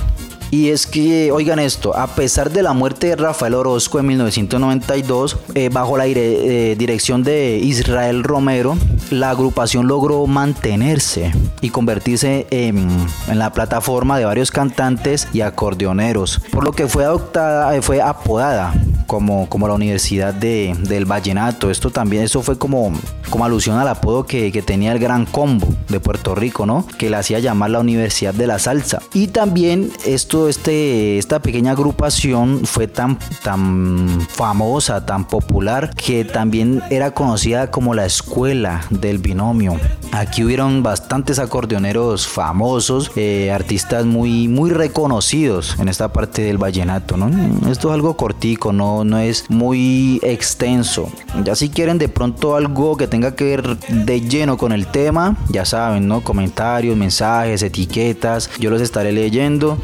Y 0.52 0.70
es 0.70 0.88
que, 0.88 1.32
oigan 1.32 1.60
esto, 1.60 1.96
a 1.96 2.08
pesar 2.08 2.52
de 2.52 2.64
la 2.64 2.74
muerte 2.74 3.08
de 3.08 3.16
Rafael 3.18 3.54
Orozco 3.54 4.00
en 4.00 4.08
1992, 4.08 5.38
eh, 5.56 5.70
bajo 5.72 5.98
la 5.98 6.06
eh, 6.08 6.76
dirección 6.78 7.24
de 7.24 7.58
Israel 7.62 8.24
Romero, 8.24 8.78
la 9.12 9.30
agrupación 9.32 9.88
logró 9.88 10.26
mantenerse 10.28 11.32
y 11.62 11.70
convertirse 11.70 12.48
en, 12.50 12.88
en 13.28 13.40
la 13.40 13.52
plataforma 13.54 14.18
de 14.18 14.26
varios 14.26 14.52
cantantes 14.52 15.28
y 15.34 15.42
acordeoneros, 15.42 16.42
por 16.52 16.64
lo 16.64 16.72
que 16.72 16.88
fue 16.88 17.04
adoptada, 17.06 17.76
eh, 17.76 17.82
fue 17.82 18.02
apodada 18.02 18.74
como, 19.06 19.48
como 19.50 19.68
la 19.68 19.74
Universidad 19.74 20.34
de- 20.34 20.76
del 20.82 21.06
Vallenato. 21.06 21.72
Esto 21.72 21.90
también, 21.92 22.24
eso 22.24 22.42
fue 22.42 22.58
como, 22.58 22.92
como 23.30 23.46
alusión 23.46 23.78
al 23.80 23.88
apodo 23.88 24.26
que, 24.26 24.52
que 24.52 24.62
tenía 24.62 24.92
el 24.92 25.00
Gran 25.00 25.26
Combo 25.26 25.68
de 25.88 26.00
Puerto 26.02 26.36
Rico, 26.36 26.66
¿no? 26.66 26.86
Que 26.98 27.10
le 27.10 27.16
hacía 27.16 27.40
llamar 27.40 27.70
la 27.70 27.80
Universidad 27.80 28.34
de 28.34 28.48
la 28.48 28.60
Salsa. 28.60 29.02
Y 29.14 29.28
también 29.28 29.90
esto, 30.06 30.37
este, 30.48 31.18
esta 31.18 31.42
pequeña 31.42 31.72
agrupación 31.72 32.62
fue 32.66 32.88
tan, 32.88 33.18
tan 33.44 34.22
famosa, 34.30 35.06
tan 35.06 35.26
popular, 35.26 35.94
que 35.96 36.24
también 36.24 36.84
era 36.92 37.12
conocida 37.12 37.72
como 37.72 37.96
la 37.96 38.06
Escuela 38.06 38.86
del 38.92 39.18
Binomio. 39.18 39.80
Aquí 40.12 40.44
hubieron 40.44 40.84
bastantes 40.84 41.40
acordeoneros 41.40 42.28
famosos, 42.28 43.12
eh, 43.16 43.52
artistas 43.52 44.06
muy, 44.06 44.48
muy 44.48 44.70
reconocidos 44.70 45.76
en 45.80 45.90
esta 45.90 46.14
parte 46.14 46.44
del 46.44 46.58
vallenato, 46.58 47.18
¿no? 47.18 47.30
Esto 47.70 47.90
es 47.90 47.94
algo 47.96 48.16
cortico, 48.16 48.72
no, 48.72 49.04
no 49.04 49.18
es 49.18 49.50
muy 49.50 50.20
extenso. 50.24 51.10
Ya 51.44 51.56
si 51.56 51.70
quieren 51.70 51.98
de 51.98 52.10
pronto 52.10 52.56
algo 52.56 52.96
que 52.96 53.08
tenga 53.08 53.36
que 53.36 53.44
ver 53.44 53.78
de 53.80 54.22
lleno 54.22 54.58
con 54.58 54.72
el 54.72 54.88
tema, 54.88 55.36
ya 55.50 55.66
saben, 55.66 56.08
¿no? 56.08 56.22
Comentarios, 56.22 56.96
mensajes, 56.96 57.64
etiquetas, 57.64 58.50
yo 58.60 58.70
los 58.70 58.82
estaré 58.82 59.12
leyendo. 59.12 59.78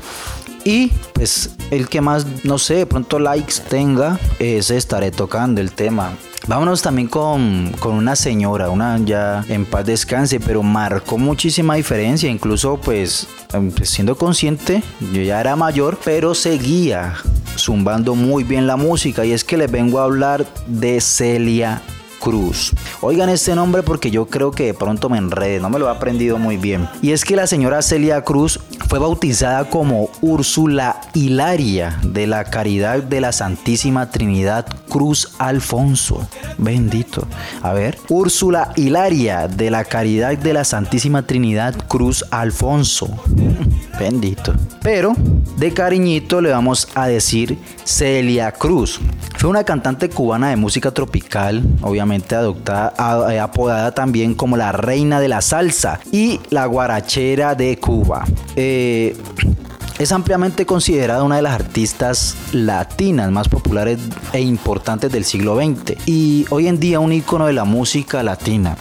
Y 0.66 0.92
pues 1.14 1.56
el 1.72 1.90
que 1.90 2.02
más, 2.02 2.26
no 2.44 2.58
sé, 2.58 2.76
de 2.76 2.86
pronto 2.86 3.20
likes 3.20 3.56
tenga, 3.70 4.20
ese 4.40 4.78
estaré 4.78 5.12
tocando 5.12 5.62
el 5.62 5.72
tema. 5.72 6.14
Vámonos 6.46 6.82
también 6.82 7.08
con, 7.08 7.72
con 7.80 7.96
una 7.96 8.18
señora, 8.18 8.70
una 8.70 9.00
ya 9.00 9.46
en 9.48 9.66
paz 9.66 9.86
descanse, 9.86 10.42
pero 10.42 10.62
marcó 10.62 11.18
muchísima 11.18 11.76
diferencia. 11.76 12.30
Incluso, 12.30 12.78
pues, 12.78 13.28
em, 13.54 13.72
pues, 13.72 13.90
siendo 13.90 14.18
consciente, 14.18 14.84
yo 15.14 15.22
ya 15.22 15.40
era 15.40 15.56
mayor, 15.56 15.98
pero 16.04 16.36
seguía 16.36 17.16
zumbando 17.58 18.14
muy 18.14 18.44
bien 18.44 18.68
la 18.68 18.76
música. 18.76 19.24
Y 19.24 19.32
es 19.32 19.46
que 19.46 19.56
les 19.56 19.72
vengo 19.72 20.00
a 20.00 20.04
hablar 20.04 20.46
de 20.68 21.00
Celia 21.00 21.82
Cruz. 22.24 22.72
Oigan 23.02 23.28
este 23.28 23.54
nombre 23.54 23.84
porque 23.84 24.10
yo 24.10 24.28
creo 24.28 24.52
que 24.52 24.68
de 24.68 24.74
pronto 24.74 25.10
me 25.10 25.18
enrede, 25.18 25.60
no 25.60 25.70
me 25.70 25.78
lo 25.78 25.90
he 25.90 25.92
aprendido 25.92 26.38
muy 26.38 26.56
bien. 26.56 26.88
Y 27.02 27.12
es 27.12 27.26
que 27.26 27.36
la 27.36 27.48
señora 27.48 27.82
Celia 27.82 28.22
Cruz 28.22 28.62
fue 28.88 28.98
bautizada 28.98 29.70
como 29.70 30.10
Úrsula 30.22 31.02
Hilaria 31.14 32.00
de 32.02 32.26
la 32.26 32.46
Caridad 32.46 33.04
de 33.04 33.20
la 33.20 33.34
Santísima 33.34 34.10
Trinidad 34.10 34.66
Cruz 34.88 35.34
Alfonso. 35.38 36.26
Bendito. 36.58 37.28
A 37.62 37.74
ver, 37.74 37.98
Úrsula 38.08 38.72
Hilaria 38.78 39.50
de 39.50 39.70
la 39.70 39.84
Caridad 39.84 40.38
de 40.38 40.54
la 40.54 40.64
Santísima 40.64 41.24
Trinidad 41.24 41.76
Cruz 41.90 42.24
Alfonso. 42.32 43.10
Bendito. 44.00 44.54
Pero 44.82 45.14
de 45.58 45.74
cariñito 45.74 46.40
le 46.40 46.52
vamos 46.52 46.88
a 46.96 47.08
decir 47.08 47.58
Celia 47.84 48.54
Cruz. 48.54 49.02
Fue 49.38 49.50
una 49.50 49.66
cantante 49.66 50.10
cubana 50.10 50.50
de 50.50 50.56
música 50.56 50.92
tropical, 50.92 51.64
obviamente 51.82 52.13
adoptada, 52.14 53.34
eh, 53.34 53.40
apodada 53.40 53.94
también 53.94 54.36
como 54.36 54.58
la 54.58 54.72
reina 54.72 55.20
de 55.20 55.28
la 55.28 55.42
salsa 55.42 56.00
y 56.12 56.40
la 56.50 56.66
guarachera 56.66 57.56
de 57.56 57.78
Cuba. 57.80 58.26
Eh, 58.56 59.16
es 60.00 60.12
ampliamente 60.12 60.66
considerada 60.66 61.24
una 61.24 61.36
de 61.36 61.44
las 61.44 61.54
artistas 61.54 62.36
latinas 62.52 63.32
más 63.32 63.48
populares 63.48 64.00
e 64.34 64.42
importantes 64.42 65.12
del 65.12 65.24
siglo 65.24 65.56
XX 65.56 65.96
y 66.08 66.46
hoy 66.50 66.68
en 66.68 66.80
día 66.80 67.00
un 67.00 67.14
ícono 67.14 67.46
de 67.46 67.54
la 67.54 67.64
música 67.64 68.24
latina. 68.24 68.76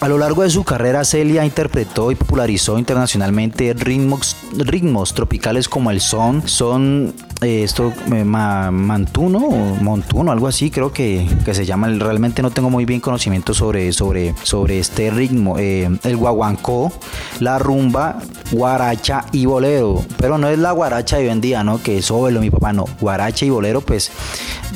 A 0.00 0.08
lo 0.08 0.18
largo 0.18 0.42
de 0.42 0.50
su 0.50 0.62
carrera, 0.62 1.04
Celia 1.04 1.44
interpretó 1.44 2.12
y 2.12 2.14
popularizó 2.16 2.78
internacionalmente 2.78 3.72
ritmos, 3.72 4.36
ritmos 4.56 5.14
tropicales 5.14 5.68
como 5.70 5.90
el 5.90 6.00
son, 6.02 6.46
son 6.46 7.14
eh, 7.40 7.62
esto 7.64 7.92
eh, 8.12 8.22
ma- 8.22 8.70
mantuno 8.70 9.40
montuno, 9.80 10.30
algo 10.32 10.48
así, 10.48 10.70
creo 10.70 10.92
que, 10.92 11.26
que 11.46 11.54
se 11.54 11.64
llama. 11.64 11.88
Realmente 11.88 12.42
no 12.42 12.50
tengo 12.50 12.68
muy 12.68 12.84
bien 12.84 13.00
conocimiento 13.00 13.54
sobre, 13.54 13.90
sobre, 13.94 14.34
sobre 14.42 14.78
este 14.78 15.10
ritmo. 15.10 15.56
Eh, 15.58 15.88
el 16.04 16.16
guaguancó, 16.18 16.92
la 17.40 17.58
rumba, 17.58 18.18
guaracha 18.52 19.24
y 19.32 19.46
bolero. 19.46 20.04
Pero 20.18 20.36
no 20.36 20.48
es 20.48 20.58
la 20.58 20.72
guaracha 20.72 21.16
de 21.16 21.24
hoy 21.24 21.30
en 21.30 21.40
día, 21.40 21.64
¿no? 21.64 21.82
Que 21.82 21.98
es 21.98 22.10
óvelo, 22.10 22.40
mi 22.40 22.50
papá, 22.50 22.72
no. 22.74 22.84
Guaracha 23.00 23.46
y 23.46 23.50
bolero, 23.50 23.80
pues 23.80 24.12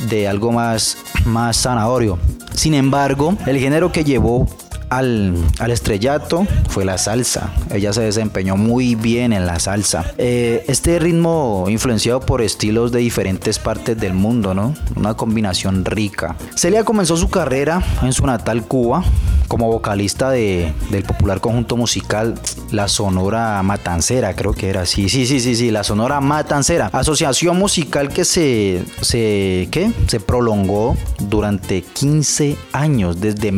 de 0.08 0.26
algo 0.26 0.50
más, 0.50 0.96
más 1.26 1.58
zanahorio. 1.58 2.18
Sin 2.54 2.72
embargo, 2.74 3.34
el 3.46 3.58
género 3.58 3.92
que 3.92 4.02
llevó 4.02 4.48
al, 4.90 5.34
al 5.58 5.70
estrellato 5.70 6.46
fue 6.68 6.84
la 6.84 6.98
salsa. 6.98 7.52
Ella 7.72 7.92
se 7.92 8.02
desempeñó 8.02 8.56
muy 8.56 8.94
bien 8.94 9.32
en 9.32 9.46
la 9.46 9.58
salsa. 9.58 10.12
Eh, 10.18 10.64
este 10.68 10.98
ritmo 10.98 11.66
influenciado 11.68 12.20
por 12.20 12.42
estilos 12.42 12.92
de 12.92 12.98
diferentes 13.00 13.58
partes 13.58 13.98
del 13.98 14.12
mundo, 14.14 14.52
¿no? 14.54 14.74
Una 14.96 15.14
combinación 15.14 15.84
rica. 15.84 16.36
Celia 16.54 16.84
comenzó 16.84 17.16
su 17.16 17.28
carrera 17.30 17.82
en 18.02 18.12
su 18.12 18.26
natal 18.26 18.64
Cuba 18.64 19.02
como 19.48 19.66
vocalista 19.66 20.30
de- 20.30 20.72
del 20.90 21.02
popular 21.02 21.40
conjunto 21.40 21.76
musical 21.76 22.34
La 22.70 22.86
Sonora 22.86 23.60
Matancera, 23.64 24.34
creo 24.34 24.52
que 24.52 24.68
era. 24.68 24.86
Sí, 24.86 25.08
sí, 25.08 25.26
sí, 25.26 25.40
sí, 25.40 25.56
sí, 25.56 25.70
La 25.72 25.82
Sonora 25.82 26.20
Matancera. 26.20 26.88
Asociación 26.92 27.58
musical 27.58 28.10
que 28.10 28.24
se, 28.24 28.84
se, 29.00 29.68
¿qué? 29.72 29.90
se 30.06 30.20
prolongó 30.20 30.96
durante 31.18 31.82
15 31.82 32.56
años, 32.72 33.20
desde 33.20 33.50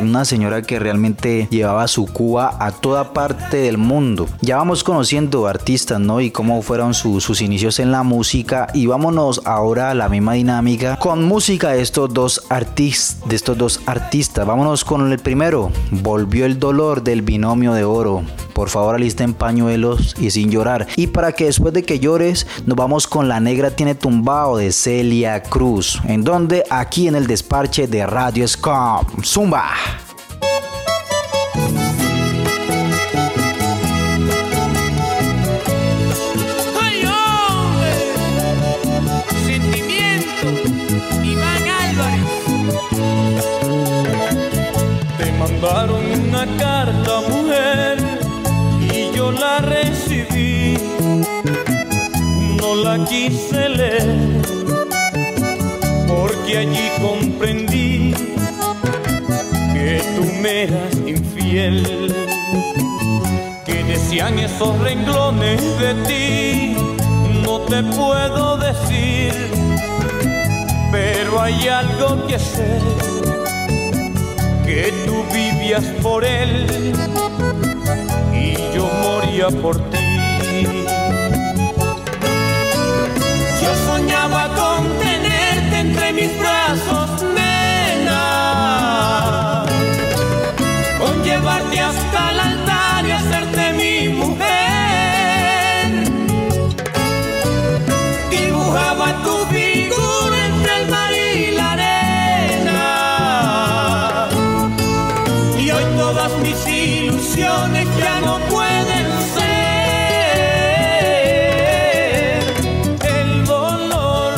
Una 0.01 0.25
señora 0.25 0.63
que 0.63 0.79
realmente 0.79 1.47
llevaba 1.51 1.87
su 1.89 2.07
Cuba 2.07 2.57
a 2.59 2.73
toda 2.73 3.13
parte 3.13 3.59
del 3.59 3.79
mundo. 3.79 4.27
Ya 4.41 4.57
vamos 4.57 4.83
conociendo 4.83 5.47
artistas, 5.47 6.01
¿no? 6.01 6.21
Y 6.21 6.31
cómo 6.31 6.61
fueron 6.63 6.95
su- 6.95 7.21
sus 7.21 7.41
inicios 7.41 7.79
en 7.79 7.93
la 7.93 8.03
música. 8.03 8.67
Y 8.75 8.87
vámonos 8.87 9.41
ahora 9.45 9.91
a 9.91 9.95
la 9.95 10.09
misma 10.09 10.33
dinámica 10.35 10.97
con 10.97 11.25
música 11.25 11.71
de 11.71 11.81
estos 11.83 12.13
dos 12.13 12.43
artistas. 12.49 13.19
De 13.29 13.37
estos 13.37 13.57
dos 13.57 13.81
artistas. 13.87 14.47
Vámonos 14.47 14.85
con 14.85 15.11
el 15.13 15.19
primero. 15.19 15.71
Volvió 15.91 16.45
el 16.45 16.59
dolor 16.59 17.03
del 17.03 17.23
binomio 17.23 17.73
de 17.73 17.85
oro. 17.85 18.23
Por 18.53 18.69
favor, 18.69 18.95
alisten 18.95 19.35
pañuelos 19.35 20.15
y 20.21 20.31
sin 20.31 20.51
llorar. 20.51 20.87
Y 20.97 21.09
para 21.09 21.33
que 21.33 21.47
después 21.47 21.73
de 21.75 21.83
que 21.83 21.99
llores, 21.99 22.47
nos 22.67 22.77
vamos 22.77 23.07
con 23.09 23.29
La 23.29 23.41
Negra 23.41 23.71
Tiene 23.71 23.95
Tumbao 23.97 24.57
de 24.57 24.71
Celia 24.73 25.43
Cruz. 25.43 26.01
En 26.07 26.23
donde 26.23 26.63
aquí 26.71 27.09
en 27.09 27.17
el 27.17 27.27
desparche 27.27 27.87
de 27.89 28.07
Radio 28.07 28.47
Scom. 28.47 29.05
Zumba. 29.25 29.65
Mandaron 45.65 46.05
una 46.29 46.47
carta, 46.59 47.21
mujer, 47.29 47.99
y 48.81 49.17
yo 49.17 49.33
la 49.33 49.59
recibí. 49.61 50.77
No 52.61 52.75
la 52.77 53.05
quise 53.05 53.69
leer, 53.71 54.43
porque 56.07 56.59
allí 56.59 56.91
comprendí 57.01 58.15
que 59.73 60.03
tú 60.17 60.25
me 60.43 60.65
eras 60.65 60.95
infiel. 61.07 62.15
Que 63.65 63.85
decían 63.85 64.39
esos 64.39 64.79
renglones 64.81 65.61
de 65.79 65.95
ti, 66.07 66.77
no 67.43 67.61
te 67.61 67.83
puedo 67.83 68.59
decir, 68.59 69.33
pero 70.93 71.41
hay 71.41 71.69
algo 71.69 72.27
que 72.27 72.39
sé 72.39 73.05
que 74.75 74.91
tú 75.07 75.17
vivías 75.33 75.85
por 76.03 76.25
él 76.25 76.67
y 78.33 78.57
yo 78.75 78.91
moría 79.05 79.49
por 79.63 79.77
ti. 79.91 80.67
Yo 83.63 83.73
soñaba 83.87 84.43
con 84.61 84.81
tenerte 84.99 85.79
entre 85.79 86.13
mis 86.13 86.37
brazos, 86.41 87.23
nena, 87.37 88.23
con 90.99 91.23
llevarte 91.23 91.79
hasta 91.79 92.31
el 92.33 92.41
ilusiones 107.55 107.89
ya 107.99 108.21
no 108.21 108.39
pueden 108.49 109.07
ser. 109.35 109.45
El 113.05 113.45
dolor 113.45 114.35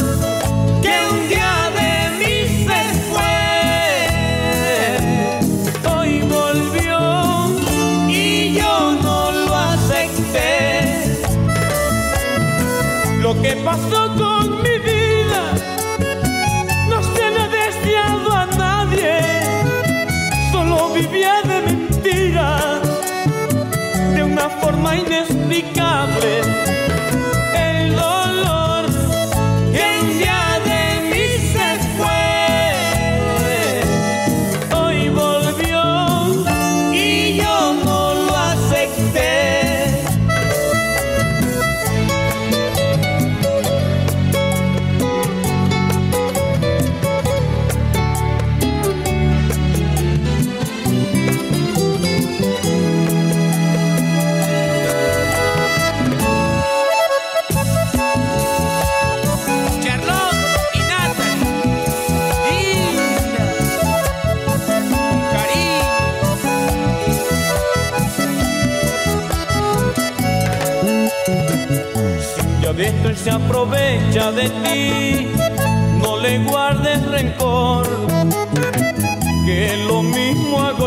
que 0.82 0.94
un 1.12 1.28
día 1.28 1.70
de 1.78 1.92
mí 2.18 2.36
se 2.66 2.80
fue. 3.10 3.38
Hoy 5.92 6.12
volvió 6.22 6.98
y 8.08 8.54
yo 8.54 8.74
no 9.02 9.18
lo 9.32 9.54
acepté. 9.54 10.50
Lo 13.20 13.32
que 13.42 13.52
pasó 13.64 13.95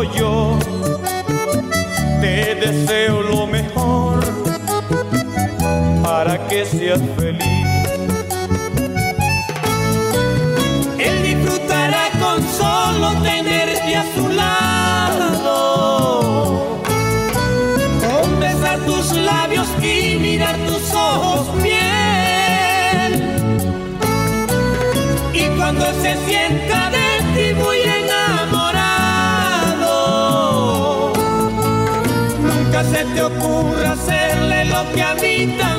yo. 0.02 0.58
Te 2.20 2.54
deseo 2.54 3.22
lo 3.22 3.46
mejor 3.46 4.20
para 6.02 6.46
que 6.48 6.64
seas 6.64 7.00
feliz. 7.16 7.44
Él 10.98 11.22
disfrutará 11.22 12.10
con 12.20 12.42
solo 12.58 13.12
tenerte 13.22 13.96
a 13.96 14.04
su 14.14 14.28
lado, 14.28 15.58
con 18.04 18.40
besar 18.40 18.78
tus 18.80 19.12
labios 19.16 19.68
y 19.82 20.16
mirar 20.16 20.56
tus 20.66 20.94
ojos 20.94 21.62
bien. 21.62 21.80
Y 25.32 25.48
cuando 25.56 25.86
se 26.02 26.16
siente 26.26 26.69
bonita. 35.46 35.69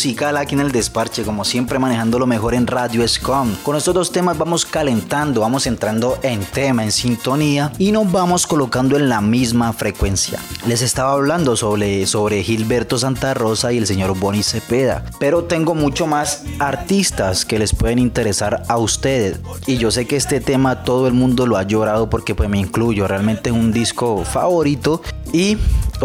Musical 0.00 0.38
aquí 0.38 0.54
en 0.54 0.62
el 0.62 0.72
desparche, 0.72 1.24
como 1.24 1.44
siempre 1.44 1.78
manejando 1.78 2.18
lo 2.18 2.26
mejor 2.26 2.54
en 2.54 2.66
Radio 2.66 3.06
Scom. 3.06 3.54
Con 3.62 3.76
estos 3.76 3.92
dos 3.92 4.10
temas 4.10 4.38
vamos 4.38 4.64
calentando, 4.64 5.42
vamos 5.42 5.66
entrando 5.66 6.18
en 6.22 6.42
tema, 6.42 6.84
en 6.84 6.90
sintonía 6.90 7.70
y 7.76 7.92
nos 7.92 8.10
vamos 8.10 8.46
colocando 8.46 8.96
en 8.96 9.10
la 9.10 9.20
misma 9.20 9.74
frecuencia. 9.74 10.40
Les 10.66 10.80
estaba 10.80 11.12
hablando 11.12 11.54
sobre, 11.54 12.06
sobre 12.06 12.42
Gilberto 12.42 12.96
Santa 12.96 13.34
Rosa 13.34 13.74
y 13.74 13.76
el 13.76 13.86
señor 13.86 14.18
Bonnie 14.18 14.42
Cepeda, 14.42 15.04
pero 15.18 15.44
tengo 15.44 15.74
mucho 15.74 16.06
más 16.06 16.44
artistas 16.60 17.44
que 17.44 17.58
les 17.58 17.74
pueden 17.74 17.98
interesar 17.98 18.62
a 18.68 18.78
ustedes. 18.78 19.40
Y 19.66 19.76
yo 19.76 19.90
sé 19.90 20.06
que 20.06 20.16
este 20.16 20.40
tema 20.40 20.82
todo 20.82 21.08
el 21.08 21.12
mundo 21.12 21.46
lo 21.46 21.58
ha 21.58 21.64
llorado 21.64 22.08
porque 22.08 22.34
pues 22.34 22.48
me 22.48 22.58
incluyo, 22.58 23.06
realmente 23.06 23.50
es 23.50 23.54
un 23.54 23.70
disco 23.70 24.24
favorito 24.24 25.02
y 25.34 25.58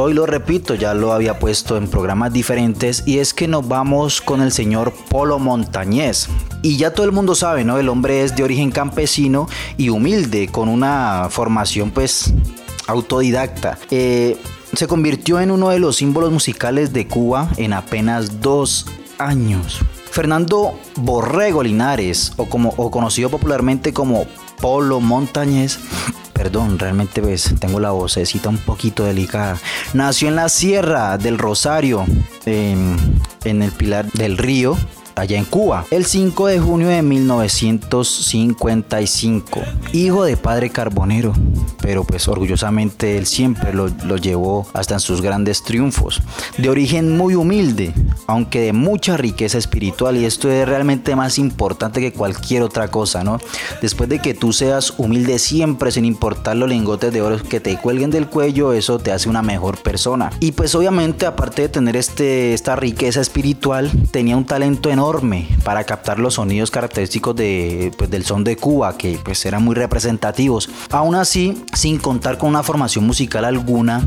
hoy 0.04 0.14
lo 0.14 0.26
repito, 0.26 0.76
ya 0.76 0.93
lo 0.93 1.14
había 1.14 1.39
puesto 1.39 1.78
en 1.78 1.88
programas 1.88 2.34
diferentes 2.34 3.04
y 3.06 3.20
es 3.20 3.34
que 3.34 3.48
nos 3.48 3.68
vamos 3.68 4.22
con 4.22 4.41
el 4.41 4.52
señor 4.52 4.93
Polo 5.10 5.39
Montañés. 5.39 6.30
Y 6.62 6.78
ya 6.78 6.93
todo 6.93 7.06
el 7.06 7.12
mundo 7.12 7.36
sabe, 7.36 7.64
¿no? 7.64 7.78
El 7.78 7.89
hombre 7.89 8.24
es 8.24 8.36
de 8.36 8.43
origen 8.43 8.72
campesino 8.72 9.48
y 9.78 9.89
humilde, 9.89 10.48
con 10.48 10.70
una 10.70 11.28
formación 11.30 11.91
pues 11.91 12.34
autodidacta. 12.88 13.78
Eh, 13.91 14.38
se 14.74 14.88
convirtió 14.88 15.39
en 15.39 15.52
uno 15.52 15.70
de 15.70 15.80
los 15.80 15.98
símbolos 15.98 16.32
musicales 16.32 16.91
de 16.91 17.08
Cuba 17.08 17.50
en 17.58 17.74
apenas 17.74 18.41
dos 18.41 18.88
años. 19.18 19.80
Fernando 20.12 20.80
Borrego 20.96 21.62
Linares, 21.62 22.34
o, 22.38 22.46
como, 22.46 22.74
o 22.78 22.89
conocido 22.89 23.30
popularmente 23.30 23.93
como 23.93 24.26
Polo 24.62 25.02
Montañés, 25.02 25.80
perdón, 26.46 26.78
realmente 26.78 27.22
ves, 27.22 27.56
tengo 27.60 27.80
la 27.80 27.89
vocecita 27.89 28.50
un 28.50 28.60
poquito 28.60 29.04
delicada. 29.04 29.58
Nació 29.96 30.28
en 30.28 30.36
la 30.36 30.48
Sierra 30.48 31.18
del 31.18 31.39
Rosario, 31.39 32.06
en, 32.46 32.98
en 33.46 33.64
el 33.64 33.72
Pilar 33.72 34.12
del 34.12 34.38
Río, 34.38 34.78
allá 35.16 35.38
en 35.38 35.45
Cuba, 35.45 35.86
el 35.91 36.05
5 36.05 36.47
de 36.47 36.59
junio 36.59 36.89
de 36.89 37.01
1955. 37.01 39.61
Hijo 39.93 40.26
de 40.26 40.36
padre 40.38 40.70
carbonero, 40.70 41.34
pero 41.82 42.03
pues 42.03 42.28
orgullosamente 42.28 43.18
él 43.18 43.26
siempre 43.26 43.74
lo, 43.74 43.88
lo, 44.05 44.18
llevó 44.18 44.68
hasta 44.74 44.95
en 44.95 44.99
sus 44.99 45.22
grandes 45.22 45.63
triunfos. 45.63 46.22
De 46.57 46.68
origen 46.70 47.16
muy 47.18 47.36
humilde, 47.36 47.93
aunque 48.28 48.59
de 48.59 48.74
mucha 48.74 49.16
riqueza 49.18 49.57
espiritual, 49.57 50.18
y 50.18 50.26
esto 50.26 50.51
es 50.51 50.68
realmente 50.68 51.16
más 51.16 51.39
importante 51.39 52.01
que 52.01 52.11
cualquier 52.11 52.63
otra 52.63 52.89
cosa, 52.89 53.24
¿no? 53.24 53.39
Después 53.82 54.09
de 54.09 54.20
que 54.20 54.34
tú 54.34 54.51
seas 54.51 54.93
humilde 54.97 55.39
siempre, 55.39 55.91
sin 55.91 56.03
importar 56.05 56.57
los 56.57 56.68
lingotes 56.70 57.13
de 57.13 57.22
oro 57.22 57.41
que 57.41 57.61
te 57.61 57.78
cuelguen 57.78 58.11
del 58.11 58.28
cuello, 58.28 58.74
eso 58.74 58.99
te 58.99 59.11
hace 59.11 59.30
una 59.30 59.41
mejor 59.41 59.78
persona. 59.78 60.32
Y 60.39 60.51
pues 60.51 60.76
obviamente, 60.76 61.26
aparte 61.26 61.63
de 61.63 61.70
tener 61.70 61.95
este, 61.95 62.53
esta 62.53 62.76
riqueza 62.76 63.22
espiritual, 63.22 63.89
tenía 64.11 64.36
un 64.36 64.43
talento 64.45 64.89
enorme 64.89 65.05
para 65.64 65.84
captar 65.84 66.18
los 66.18 66.36
sonidos 66.36 66.72
característicos 66.72 67.36
de, 67.36 67.91
pues, 67.95 68.10
del 68.10 68.26
son 68.26 68.43
de 68.43 68.58
Cuba, 68.58 68.97
que 68.97 69.20
pues 69.24 69.45
eran 69.45 69.64
muy 69.64 69.76
representativos. 69.76 70.70
Aún 70.89 71.14
así, 71.14 71.64
sin 71.74 71.99
contar 71.99 72.39
con 72.39 72.49
una 72.49 72.64
formación 72.64 73.06
musical 73.06 73.45
alguna, 73.45 74.03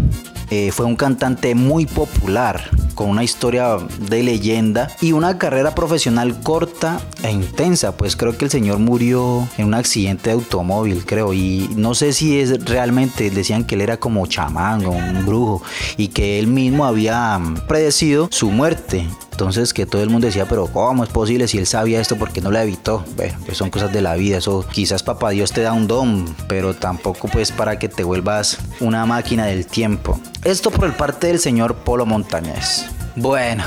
eh, 0.50 0.72
fue 0.72 0.86
un 0.86 0.96
cantante 0.96 1.54
muy 1.54 1.86
popular, 1.86 2.68
con 2.94 3.10
una 3.10 3.22
historia 3.22 3.76
de 4.08 4.24
leyenda 4.24 4.88
y 5.00 5.12
una 5.12 5.38
carrera 5.38 5.72
profesional 5.74 6.40
corta 6.40 7.00
e 7.22 7.30
intensa, 7.30 7.96
pues 7.96 8.16
creo 8.16 8.36
que 8.36 8.46
el 8.46 8.50
señor 8.50 8.78
murió 8.78 9.46
en 9.56 9.66
un 9.66 9.74
accidente 9.74 10.30
de 10.30 10.34
automóvil, 10.34 11.04
creo, 11.06 11.32
y 11.32 11.70
no 11.76 11.94
sé 11.94 12.12
si 12.12 12.40
es 12.40 12.64
realmente, 12.64 13.30
decían 13.30 13.64
que 13.64 13.76
él 13.76 13.82
era 13.82 13.98
como 13.98 14.26
chamán 14.26 14.84
o 14.84 14.90
un 14.90 15.24
brujo 15.24 15.62
y 15.96 16.08
que 16.08 16.40
él 16.40 16.48
mismo 16.48 16.86
había 16.86 17.40
predecido 17.68 18.28
su 18.32 18.50
muerte. 18.50 19.06
Entonces 19.38 19.72
que 19.72 19.86
todo 19.86 20.02
el 20.02 20.10
mundo 20.10 20.26
decía, 20.26 20.46
pero 20.48 20.66
¿cómo 20.66 21.04
es 21.04 21.10
posible 21.10 21.46
si 21.46 21.58
él 21.58 21.66
sabía 21.68 22.00
esto? 22.00 22.16
¿Por 22.16 22.32
qué 22.32 22.40
no 22.40 22.50
lo 22.50 22.58
evitó? 22.58 23.04
Bueno, 23.14 23.38
pues 23.46 23.56
son 23.56 23.70
cosas 23.70 23.92
de 23.92 24.02
la 24.02 24.16
vida. 24.16 24.38
Eso 24.38 24.66
quizás 24.68 25.04
papá 25.04 25.30
Dios 25.30 25.52
te 25.52 25.60
da 25.60 25.72
un 25.72 25.86
don, 25.86 26.34
pero 26.48 26.74
tampoco 26.74 27.28
pues 27.28 27.52
para 27.52 27.78
que 27.78 27.88
te 27.88 28.02
vuelvas 28.02 28.58
una 28.80 29.06
máquina 29.06 29.46
del 29.46 29.64
tiempo. 29.64 30.18
Esto 30.42 30.72
por 30.72 30.86
el 30.86 30.92
parte 30.92 31.28
del 31.28 31.38
señor 31.38 31.76
Polo 31.76 32.04
Montañés. 32.04 32.86
Bueno, 33.14 33.62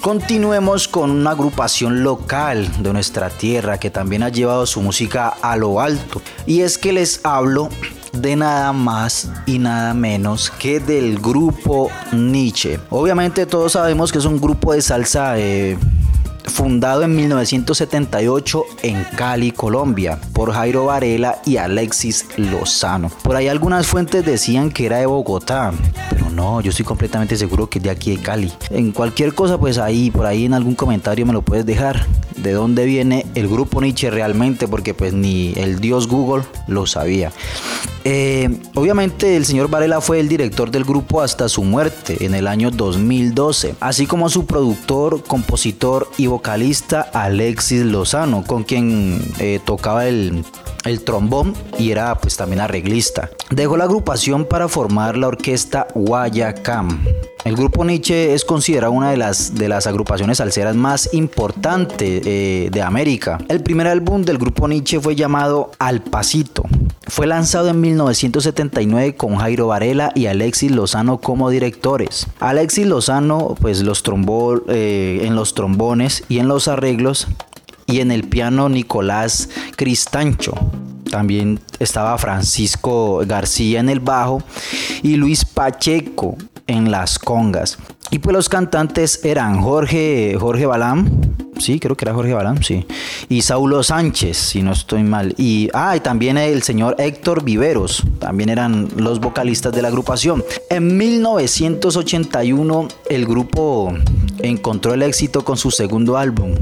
continuemos 0.00 0.86
con 0.86 1.10
una 1.10 1.32
agrupación 1.32 2.04
local 2.04 2.70
de 2.80 2.92
nuestra 2.92 3.28
tierra 3.28 3.80
que 3.80 3.90
también 3.90 4.22
ha 4.22 4.28
llevado 4.28 4.64
su 4.64 4.80
música 4.80 5.34
a 5.42 5.56
lo 5.56 5.80
alto. 5.80 6.22
Y 6.46 6.60
es 6.60 6.78
que 6.78 6.92
les 6.92 7.18
hablo 7.24 7.68
de 8.20 8.36
nada 8.36 8.72
más 8.72 9.30
y 9.46 9.58
nada 9.58 9.94
menos 9.94 10.50
que 10.50 10.80
del 10.80 11.18
grupo 11.18 11.90
Nietzsche. 12.12 12.78
Obviamente 12.90 13.46
todos 13.46 13.72
sabemos 13.72 14.12
que 14.12 14.18
es 14.18 14.24
un 14.24 14.40
grupo 14.40 14.72
de 14.72 14.82
salsa 14.82 15.38
eh, 15.38 15.78
fundado 16.44 17.02
en 17.02 17.14
1978 17.14 18.64
en 18.82 19.04
Cali, 19.16 19.50
Colombia, 19.50 20.18
por 20.32 20.52
Jairo 20.52 20.86
Varela 20.86 21.38
y 21.44 21.56
Alexis 21.56 22.26
Lozano. 22.36 23.10
Por 23.22 23.36
ahí 23.36 23.48
algunas 23.48 23.86
fuentes 23.86 24.24
decían 24.24 24.70
que 24.70 24.86
era 24.86 24.98
de 24.98 25.06
Bogotá, 25.06 25.72
no, 26.36 26.60
yo 26.60 26.70
estoy 26.70 26.84
completamente 26.84 27.36
seguro 27.36 27.68
que 27.68 27.78
es 27.78 27.82
de 27.82 27.90
aquí 27.90 28.14
de 28.14 28.22
Cali. 28.22 28.52
En 28.70 28.92
cualquier 28.92 29.34
cosa, 29.34 29.58
pues 29.58 29.78
ahí, 29.78 30.10
por 30.10 30.26
ahí 30.26 30.44
en 30.44 30.52
algún 30.52 30.74
comentario 30.74 31.24
me 31.24 31.32
lo 31.32 31.40
puedes 31.42 31.64
dejar. 31.64 32.06
De 32.36 32.52
dónde 32.52 32.84
viene 32.84 33.24
el 33.34 33.48
grupo 33.48 33.80
Nietzsche 33.80 34.10
realmente, 34.10 34.68
porque 34.68 34.92
pues 34.92 35.14
ni 35.14 35.54
el 35.56 35.80
dios 35.80 36.06
Google 36.06 36.44
lo 36.68 36.86
sabía. 36.86 37.32
Eh, 38.04 38.60
obviamente 38.74 39.36
el 39.36 39.46
señor 39.46 39.68
Varela 39.68 40.00
fue 40.00 40.20
el 40.20 40.28
director 40.28 40.70
del 40.70 40.84
grupo 40.84 41.22
hasta 41.22 41.48
su 41.48 41.64
muerte 41.64 42.24
en 42.24 42.34
el 42.34 42.46
año 42.46 42.70
2012, 42.70 43.74
así 43.80 44.06
como 44.06 44.28
su 44.28 44.46
productor, 44.46 45.24
compositor 45.24 46.08
y 46.18 46.26
vocalista 46.26 47.00
Alexis 47.00 47.84
Lozano, 47.84 48.44
con 48.44 48.62
quien 48.62 49.20
eh, 49.40 49.58
tocaba 49.64 50.06
el, 50.06 50.44
el 50.88 51.02
trombón 51.02 51.54
y 51.78 51.90
era 51.90 52.14
pues 52.16 52.36
también 52.36 52.60
arreglista. 52.60 53.30
Dejó 53.50 53.76
la 53.76 53.84
agrupación 53.84 54.44
para 54.44 54.68
formar 54.68 55.16
la 55.16 55.28
orquesta 55.28 55.86
Guayacam. 55.94 57.04
El 57.44 57.54
grupo 57.54 57.84
Nietzsche 57.84 58.34
es 58.34 58.44
considerado 58.44 58.92
una 58.92 59.10
de 59.10 59.16
las, 59.16 59.54
de 59.54 59.68
las 59.68 59.86
agrupaciones 59.86 60.38
salseras 60.38 60.74
más 60.74 61.14
importantes 61.14 62.22
eh, 62.26 62.70
de 62.72 62.82
América. 62.82 63.38
El 63.48 63.62
primer 63.62 63.86
álbum 63.86 64.22
del 64.22 64.38
grupo 64.38 64.66
Nietzsche 64.66 64.98
fue 64.98 65.14
llamado 65.14 65.70
Al 65.78 66.02
Pasito. 66.02 66.64
Fue 67.06 67.28
lanzado 67.28 67.68
en 67.68 67.80
1979 67.80 69.14
con 69.14 69.36
Jairo 69.36 69.68
Varela 69.68 70.10
y 70.16 70.26
Alexis 70.26 70.72
Lozano 70.72 71.20
como 71.20 71.48
directores. 71.50 72.26
Alexis 72.40 72.86
Lozano 72.86 73.54
pues 73.60 73.82
los 73.82 74.02
trombó 74.02 74.60
eh, 74.68 75.20
en 75.22 75.36
los 75.36 75.54
trombones 75.54 76.24
y 76.28 76.40
en 76.40 76.48
los 76.48 76.66
arreglos 76.66 77.28
y 77.86 78.00
en 78.00 78.10
el 78.10 78.24
piano 78.24 78.68
Nicolás 78.68 79.48
Cristancho. 79.76 80.54
También 81.10 81.60
estaba 81.78 82.18
Francisco 82.18 83.22
García 83.26 83.80
en 83.80 83.88
el 83.88 84.00
bajo 84.00 84.42
y 85.02 85.16
Luis 85.16 85.44
Pacheco 85.44 86.36
en 86.66 86.90
las 86.90 87.18
congas. 87.18 87.78
Y 88.10 88.18
pues 88.18 88.34
los 88.34 88.48
cantantes 88.48 89.24
eran 89.24 89.60
Jorge, 89.60 90.36
Jorge 90.38 90.66
Balam, 90.66 91.08
sí, 91.58 91.80
creo 91.80 91.96
que 91.96 92.04
era 92.04 92.14
Jorge 92.14 92.34
Balam, 92.34 92.62
sí, 92.62 92.86
y 93.28 93.42
Saulo 93.42 93.82
Sánchez, 93.82 94.36
si 94.36 94.62
no 94.62 94.72
estoy 94.72 95.02
mal. 95.02 95.34
Y, 95.36 95.68
ah, 95.74 95.96
y 95.96 96.00
también 96.00 96.38
el 96.38 96.62
señor 96.62 96.94
Héctor 96.98 97.42
Viveros, 97.42 98.04
también 98.20 98.48
eran 98.48 98.88
los 98.96 99.18
vocalistas 99.20 99.72
de 99.72 99.82
la 99.82 99.88
agrupación. 99.88 100.44
En 100.70 100.96
1981 100.96 102.88
el 103.10 103.26
grupo 103.26 103.92
encontró 104.38 104.94
el 104.94 105.02
éxito 105.02 105.44
con 105.44 105.56
su 105.56 105.72
segundo 105.72 106.16
álbum, 106.16 106.54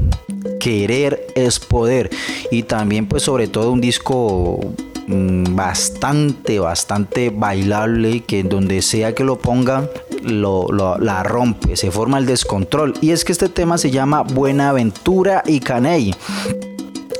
Querer 0.65 1.27
es 1.35 1.59
Poder, 1.59 2.09
y 2.49 2.63
también 2.63 3.05
pues 3.05 3.21
sobre 3.21 3.47
todo 3.47 3.71
un 3.71 3.81
disco 3.81 4.59
bastante, 5.07 6.57
bastante 6.57 7.29
bailable 7.29 8.21
que 8.21 8.41
donde 8.41 8.81
sea 8.81 9.13
que 9.13 9.23
lo 9.23 9.37
pongan 9.37 9.87
lo, 10.23 10.67
la 10.71 11.21
rompe, 11.21 11.75
se 11.75 11.91
forma 11.91 12.17
el 12.17 12.25
descontrol. 12.25 12.95
Y 12.99 13.11
es 13.11 13.23
que 13.23 13.31
este 13.31 13.47
tema 13.47 13.77
se 13.77 13.91
llama 13.91 14.23
Buenaventura 14.23 15.43
y 15.45 15.59
Caney. 15.59 16.15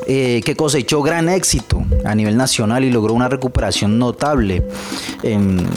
Eh, 0.07 0.41
que 0.43 0.55
cosechó 0.55 1.03
gran 1.03 1.29
éxito 1.29 1.83
a 2.03 2.15
nivel 2.15 2.37
nacional 2.37 2.83
y 2.83 2.91
logró 2.91 3.13
una 3.13 3.27
recuperación 3.27 3.97
notable 3.99 4.63
en, 5.23 5.67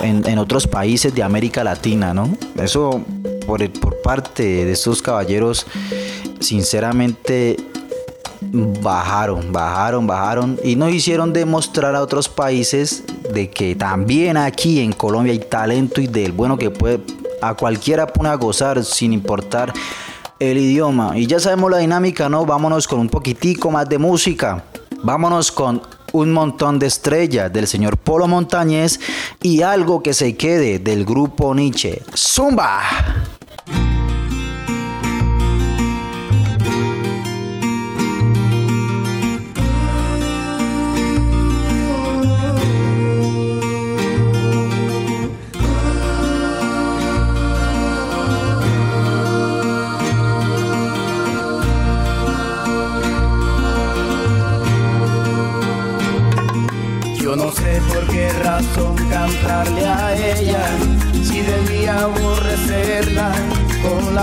en, 0.00 0.26
en 0.28 0.38
otros 0.38 0.66
países 0.66 1.14
de 1.14 1.22
América 1.22 1.62
Latina, 1.62 2.14
¿no? 2.14 2.36
Eso 2.60 3.04
por, 3.48 3.68
por 3.80 4.02
parte 4.02 4.42
de 4.66 4.72
estos 4.72 5.00
caballeros, 5.00 5.66
sinceramente 6.40 7.56
bajaron, 8.40 9.52
bajaron, 9.52 10.06
bajaron 10.06 10.58
y 10.62 10.76
nos 10.76 10.92
hicieron 10.92 11.32
demostrar 11.32 11.94
a 11.94 12.02
otros 12.02 12.28
países 12.28 13.04
de 13.32 13.50
que 13.50 13.74
también 13.74 14.36
aquí 14.36 14.80
en 14.80 14.92
Colombia 14.92 15.32
hay 15.32 15.40
talento 15.40 16.00
y 16.00 16.06
del 16.06 16.32
bueno 16.32 16.56
que 16.56 16.70
puede 16.70 17.00
a 17.40 17.54
cualquiera 17.54 18.06
pone 18.06 18.28
a 18.28 18.34
gozar 18.34 18.84
sin 18.84 19.12
importar 19.12 19.72
el 20.38 20.58
idioma. 20.58 21.16
Y 21.16 21.26
ya 21.26 21.40
sabemos 21.40 21.70
la 21.70 21.78
dinámica, 21.78 22.28
¿no? 22.28 22.44
Vámonos 22.44 22.86
con 22.86 23.00
un 23.00 23.08
poquitico 23.08 23.70
más 23.70 23.88
de 23.88 23.98
música. 23.98 24.64
Vámonos 25.02 25.52
con 25.52 25.82
un 26.12 26.32
montón 26.32 26.78
de 26.78 26.86
estrellas 26.86 27.52
del 27.52 27.66
señor 27.66 27.96
Polo 27.96 28.26
Montañez 28.26 28.98
y 29.42 29.62
algo 29.62 30.02
que 30.02 30.14
se 30.14 30.36
quede 30.36 30.78
del 30.78 31.04
grupo 31.04 31.54
Nietzsche. 31.54 32.02
¡Zumba! 32.16 33.37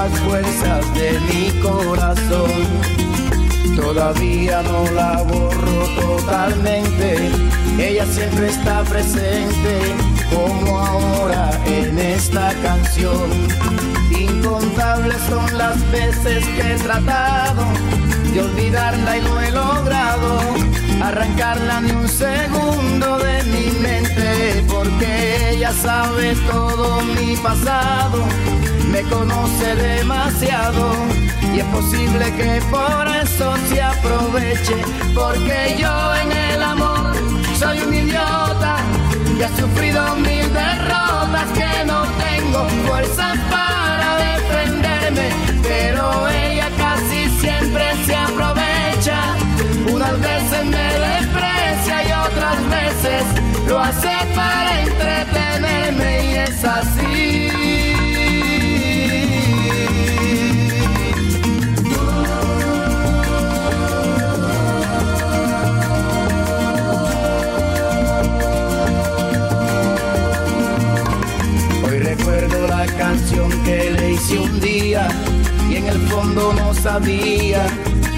Las 0.09 0.19
fuerzas 0.19 0.93
de 0.93 1.19
mi 1.21 1.49
corazón. 1.61 2.51
Todavía 3.75 4.61
no 4.61 4.91
la 4.91 5.21
borro 5.23 5.85
totalmente, 5.99 7.29
ella 7.77 8.05
siempre 8.05 8.49
está 8.49 8.83
presente 8.83 9.95
como 10.33 10.79
ahora 10.79 11.49
en 11.65 11.97
esta 11.97 12.53
canción. 12.61 13.29
Incontables 14.11 15.21
son 15.27 15.57
las 15.57 15.77
veces 15.91 16.45
que 16.55 16.73
he 16.73 16.77
tratado 16.77 17.65
de 18.33 18.41
olvidarla 18.41 19.17
y 19.17 19.21
no 19.21 19.41
he 19.41 19.51
logrado 19.51 20.39
arrancarla 21.01 21.81
ni 21.81 21.91
un 21.91 22.07
segundo 22.07 23.17
de 23.17 23.43
mi 23.43 23.71
mente 23.79 24.63
porque 24.67 25.51
ella 25.51 25.71
sabe 25.71 26.35
todo 26.51 27.01
mi 27.01 27.35
pasado, 27.37 28.23
me 28.91 29.01
conoce 29.03 29.75
demasiado 29.75 30.91
y 31.53 31.59
es 31.59 31.65
posible 31.65 32.25
que 32.35 32.61
por 32.69 33.07
eso 33.23 33.53
se 33.69 33.81
aproveche 33.81 34.75
porque 35.13 35.75
yo 35.79 36.15
en 36.15 36.31
el 36.31 36.63
amor 36.63 37.13
soy 37.59 37.79
un 37.79 37.93
idiota 37.93 38.77
y 39.37 39.41
he 39.41 39.61
sufrido 39.61 40.15
mil 40.15 40.53
derrotas 40.53 41.47
que 41.53 41.85
no 41.85 42.03
tengo 42.25 42.67
fuerzas 42.87 43.37
para 43.49 44.15
defenderme, 44.17 45.29
pero 45.63 46.27
ella 46.27 46.69
casi 46.77 47.29
siempre 47.39 47.83
se 48.05 48.15
aprovecha. 48.15 48.64
Unas 49.91 50.19
veces 50.19 50.65
me 50.65 50.77
desprecia 50.77 52.03
y 52.03 52.11
otras 52.11 52.69
veces 52.69 53.23
lo 53.67 53.79
hace 53.79 54.09
para 54.33 54.81
entretenerme 54.81 56.25
y 56.25 56.35
es 56.35 56.63
así. 56.65 57.49
Hoy 71.83 71.99
recuerdo 71.99 72.67
la 72.67 72.85
canción 72.97 73.51
que 73.63 73.91
le 73.91 74.11
hice 74.13 74.39
un 74.39 74.59
día 74.59 75.07
y 75.69 75.75
en 75.75 75.87
el 75.87 75.99
fondo 76.07 76.53
no 76.53 76.73
sabía 76.73 77.67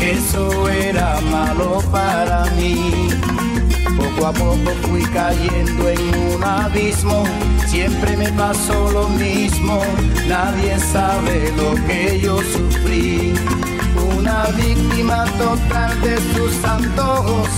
eso 0.02 0.70
era 0.70 1.20
malo 1.22 1.82
para 1.92 2.46
mí. 2.58 3.10
Poco 3.98 4.28
a 4.28 4.34
poco 4.34 4.72
fui 4.88 5.04
cayendo 5.06 5.90
en 5.90 6.34
un 6.36 6.44
abismo, 6.44 7.24
siempre 7.66 8.16
me 8.16 8.32
pasó 8.34 8.92
lo 8.92 9.10
mismo, 9.10 9.82
nadie 10.28 10.78
sabe 10.80 11.52
lo 11.58 11.74
que 11.88 12.20
yo 12.22 12.38
sufrí. 12.38 13.34
Una 14.18 14.46
víctima 14.56 15.26
total 15.38 16.02
de 16.02 16.18
sus 16.34 16.64
antojos, 16.64 17.50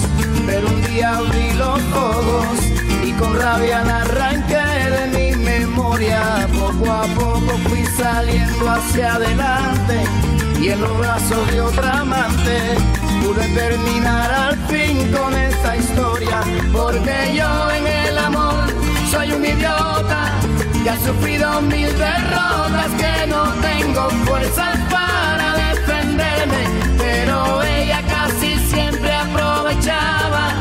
pero 0.45 0.67
un 0.67 0.81
día 0.83 1.17
abrí 1.17 1.53
los 1.53 1.81
ojos 1.93 2.59
y 3.05 3.11
con 3.13 3.37
rabia 3.37 3.83
la 3.83 4.01
arranqué 4.01 4.55
de 4.55 5.07
mi 5.17 5.43
memoria. 5.43 6.47
Poco 6.57 6.91
a 6.91 7.03
poco 7.03 7.57
fui 7.67 7.85
saliendo 7.97 8.69
hacia 8.69 9.15
adelante 9.15 10.28
y 10.61 10.69
en 10.69 10.81
los 10.81 10.97
brazos 10.97 11.51
de 11.51 11.61
otra 11.61 11.99
amante 12.01 12.75
pude 13.23 13.47
terminar 13.55 14.31
al 14.31 14.57
fin 14.67 15.11
con 15.11 15.33
esta 15.33 15.77
historia. 15.77 16.41
Porque 16.71 17.33
yo 17.35 17.71
en 17.71 17.87
el 17.87 18.17
amor 18.17 18.65
soy 19.09 19.31
un 19.31 19.45
idiota 19.45 20.31
y 20.73 20.87
he 20.87 20.97
sufrido 21.05 21.61
mil 21.61 21.89
derrotas 21.97 22.91
que 22.97 23.27
no 23.27 23.43
tengo 23.61 24.09
fuerzas 24.25 24.77
para 24.89 25.55
defenderme. 25.55 26.63
Pero 26.97 27.63
ella 27.63 28.01
casi 28.09 28.57
siempre 28.69 29.13
aprovechaba. 29.13 30.53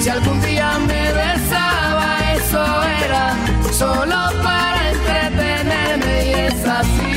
Si 0.00 0.08
algún 0.08 0.40
día 0.42 0.78
me 0.80 1.12
besaba, 1.12 2.32
eso 2.34 2.64
era 3.04 3.36
solo 3.72 4.16
para 4.42 4.90
entretenerme 4.90 6.24
y 6.26 6.32
es 6.32 6.64
así. 6.66 7.13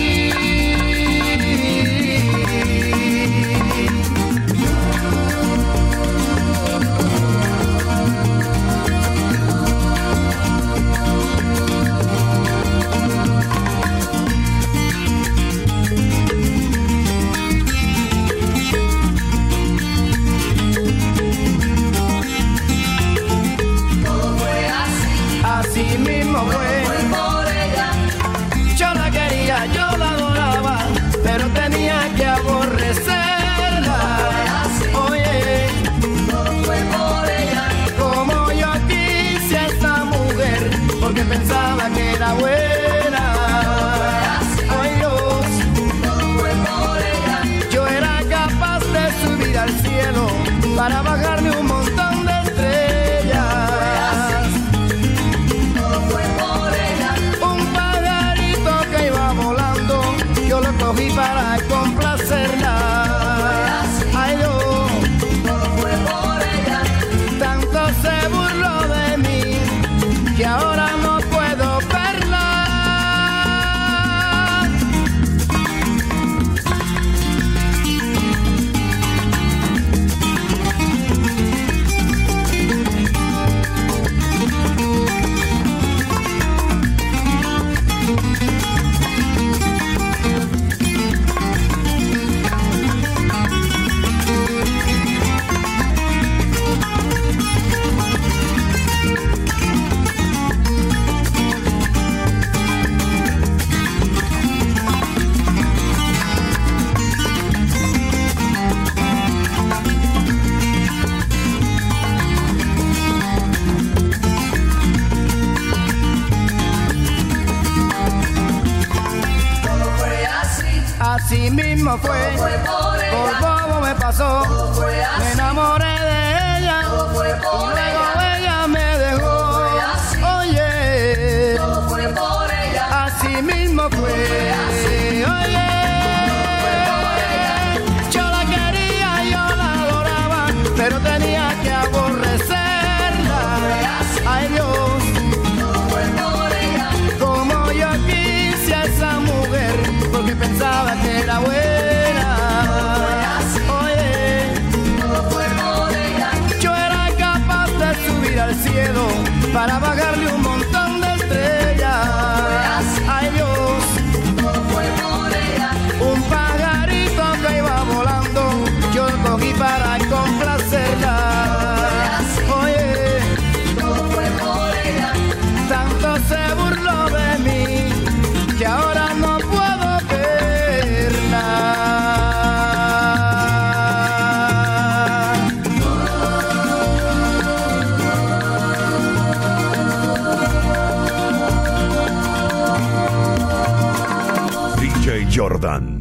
DJ 195.57 195.96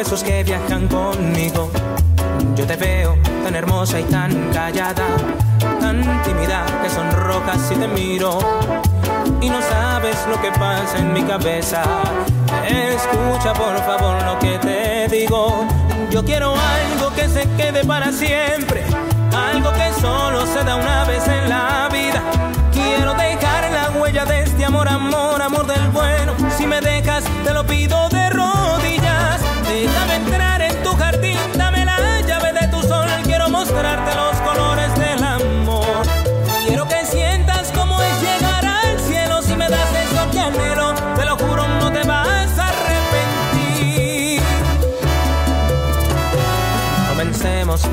besos 0.00 0.24
que 0.24 0.42
viajan 0.42 0.88
conmigo. 0.88 1.70
Yo 2.56 2.66
te 2.66 2.74
veo 2.76 3.18
tan 3.44 3.54
hermosa 3.54 4.00
y 4.00 4.04
tan 4.04 4.32
callada, 4.50 5.04
tan 5.78 6.22
tímida 6.22 6.64
que 6.82 6.88
sonrojas 6.88 7.60
si 7.68 7.74
te 7.74 7.86
miro 7.86 8.38
y 9.42 9.50
no 9.50 9.60
sabes 9.60 10.16
lo 10.26 10.40
que 10.40 10.50
pasa 10.52 10.96
en 10.96 11.12
mi 11.12 11.22
cabeza. 11.22 11.82
Escucha 12.66 13.52
por 13.52 13.76
favor 13.84 14.22
lo 14.24 14.38
que 14.38 14.58
te 14.58 15.08
digo. 15.14 15.66
Yo 16.10 16.24
quiero 16.24 16.54
algo 16.54 17.14
que 17.14 17.28
se 17.28 17.42
quede 17.58 17.84
para 17.84 18.10
siempre, 18.10 18.82
algo 19.52 19.70
que 19.74 20.00
solo 20.00 20.46
se 20.46 20.64
da 20.64 20.76
una 20.76 21.04
vez 21.04 21.28
en 21.28 21.46
la 21.50 21.90
vida. 21.92 22.22
Quiero 22.72 23.12
dejar 23.12 23.70
la 23.70 24.00
huella 24.00 24.24
de 24.24 24.44
este 24.44 24.64
amor, 24.64 24.88
amor, 24.88 25.42
amor 25.42 25.66
del 25.66 25.86
bueno. 25.90 26.32
Si 26.56 26.66
me 26.66 26.80
dejas, 26.80 27.22
te 27.44 27.52
lo 27.52 27.66
pido 27.66 27.99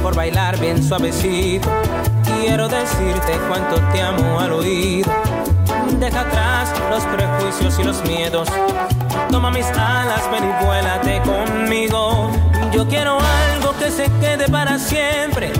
por 0.08 0.16
bailar 0.16 0.58
bien 0.58 0.82
suavecito. 0.82 1.70
Quiero 2.24 2.70
decirte 2.70 3.38
cuánto 3.50 3.76
te 3.92 4.02
amo 4.02 4.40
al 4.40 4.54
oído. 4.54 5.12
Deja 6.00 6.22
atrás 6.22 6.74
los 6.90 7.04
prejuicios 7.04 7.78
y 7.78 7.84
los 7.84 8.02
miedos. 8.06 8.48
Toma 9.30 9.52
mis 9.52 9.66
alas, 9.66 10.22
ven 10.32 10.46
y 10.46 10.66
vuélate 10.66 11.22
conmigo. 11.24 12.32
Yo 12.72 12.88
quiero 12.88 13.18
algo 13.20 13.78
que 13.78 13.92
se 13.92 14.06
quede 14.22 14.48
para 14.48 14.80
siempre. 14.80 15.52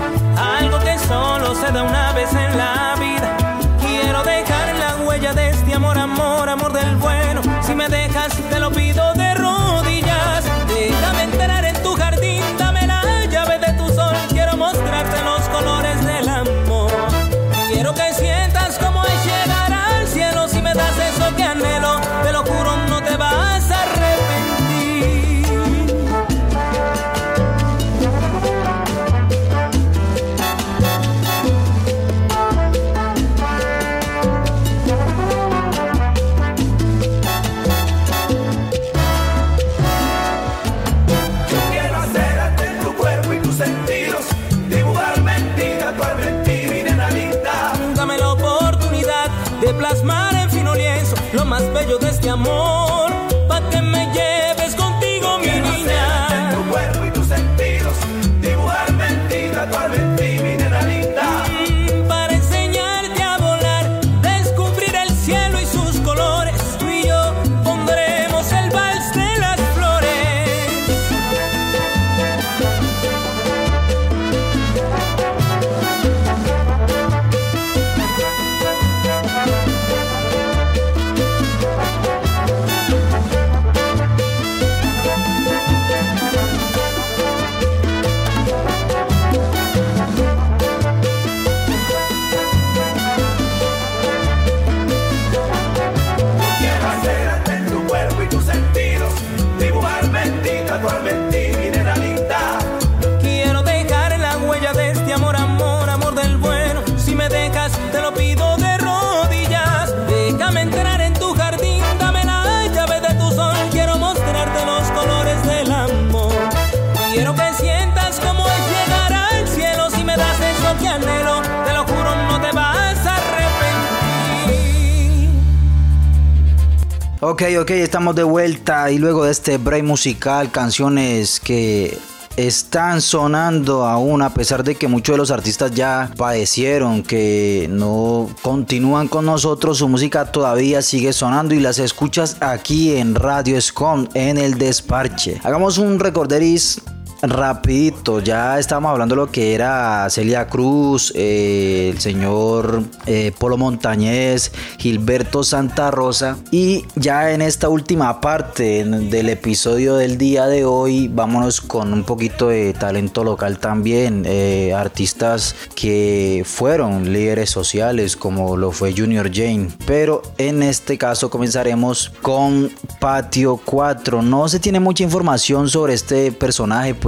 Ok, 127.30 127.42
ok, 127.60 127.72
estamos 127.72 128.16
de 128.16 128.22
vuelta 128.22 128.90
y 128.90 128.96
luego 128.96 129.24
de 129.24 129.32
este 129.32 129.58
break 129.58 129.84
musical, 129.84 130.50
canciones 130.50 131.40
que 131.40 131.98
están 132.38 133.02
sonando 133.02 133.84
aún 133.84 134.22
a 134.22 134.32
pesar 134.32 134.64
de 134.64 134.76
que 134.76 134.88
muchos 134.88 135.12
de 135.12 135.18
los 135.18 135.30
artistas 135.30 135.72
ya 135.72 136.10
padecieron, 136.16 137.02
que 137.02 137.66
no 137.68 138.30
continúan 138.40 139.08
con 139.08 139.26
nosotros, 139.26 139.76
su 139.76 139.88
música 139.88 140.32
todavía 140.32 140.80
sigue 140.80 141.12
sonando 141.12 141.54
y 141.54 141.60
las 141.60 141.78
escuchas 141.78 142.38
aquí 142.40 142.96
en 142.96 143.14
Radio 143.14 143.60
Scom 143.60 144.08
en 144.14 144.38
el 144.38 144.56
desparche. 144.56 145.38
Hagamos 145.44 145.76
un 145.76 146.00
recorderis 146.00 146.80
Rapidito, 147.20 148.20
ya 148.20 148.60
estábamos 148.60 148.92
hablando 148.92 149.16
de 149.16 149.20
lo 149.22 149.32
que 149.32 149.52
era 149.52 150.08
Celia 150.08 150.46
Cruz, 150.46 151.12
eh, 151.16 151.90
el 151.92 152.00
señor 152.00 152.84
eh, 153.06 153.32
Polo 153.36 153.56
Montañez, 153.56 154.52
Gilberto 154.78 155.42
Santa 155.42 155.90
Rosa. 155.90 156.38
Y 156.52 156.84
ya 156.94 157.32
en 157.32 157.42
esta 157.42 157.68
última 157.68 158.20
parte 158.20 158.84
del 158.84 159.30
episodio 159.30 159.96
del 159.96 160.16
día 160.16 160.46
de 160.46 160.64
hoy 160.64 161.08
vámonos 161.08 161.60
con 161.60 161.92
un 161.92 162.04
poquito 162.04 162.48
de 162.48 162.72
talento 162.72 163.24
local 163.24 163.58
también, 163.58 164.22
eh, 164.24 164.72
artistas 164.72 165.56
que 165.74 166.44
fueron 166.46 167.12
líderes 167.12 167.50
sociales 167.50 168.16
como 168.16 168.56
lo 168.56 168.70
fue 168.70 168.94
Junior 168.96 169.28
Jane, 169.32 169.70
pero 169.86 170.22
en 170.38 170.62
este 170.62 170.96
caso 170.96 171.30
comenzaremos 171.30 172.12
con 172.22 172.70
Patio 173.00 173.60
4, 173.64 174.22
no 174.22 174.48
se 174.48 174.60
tiene 174.60 174.78
mucha 174.78 175.02
información 175.02 175.68
sobre 175.68 175.94
este 175.94 176.30
personaje, 176.30 176.94
pues 176.94 177.07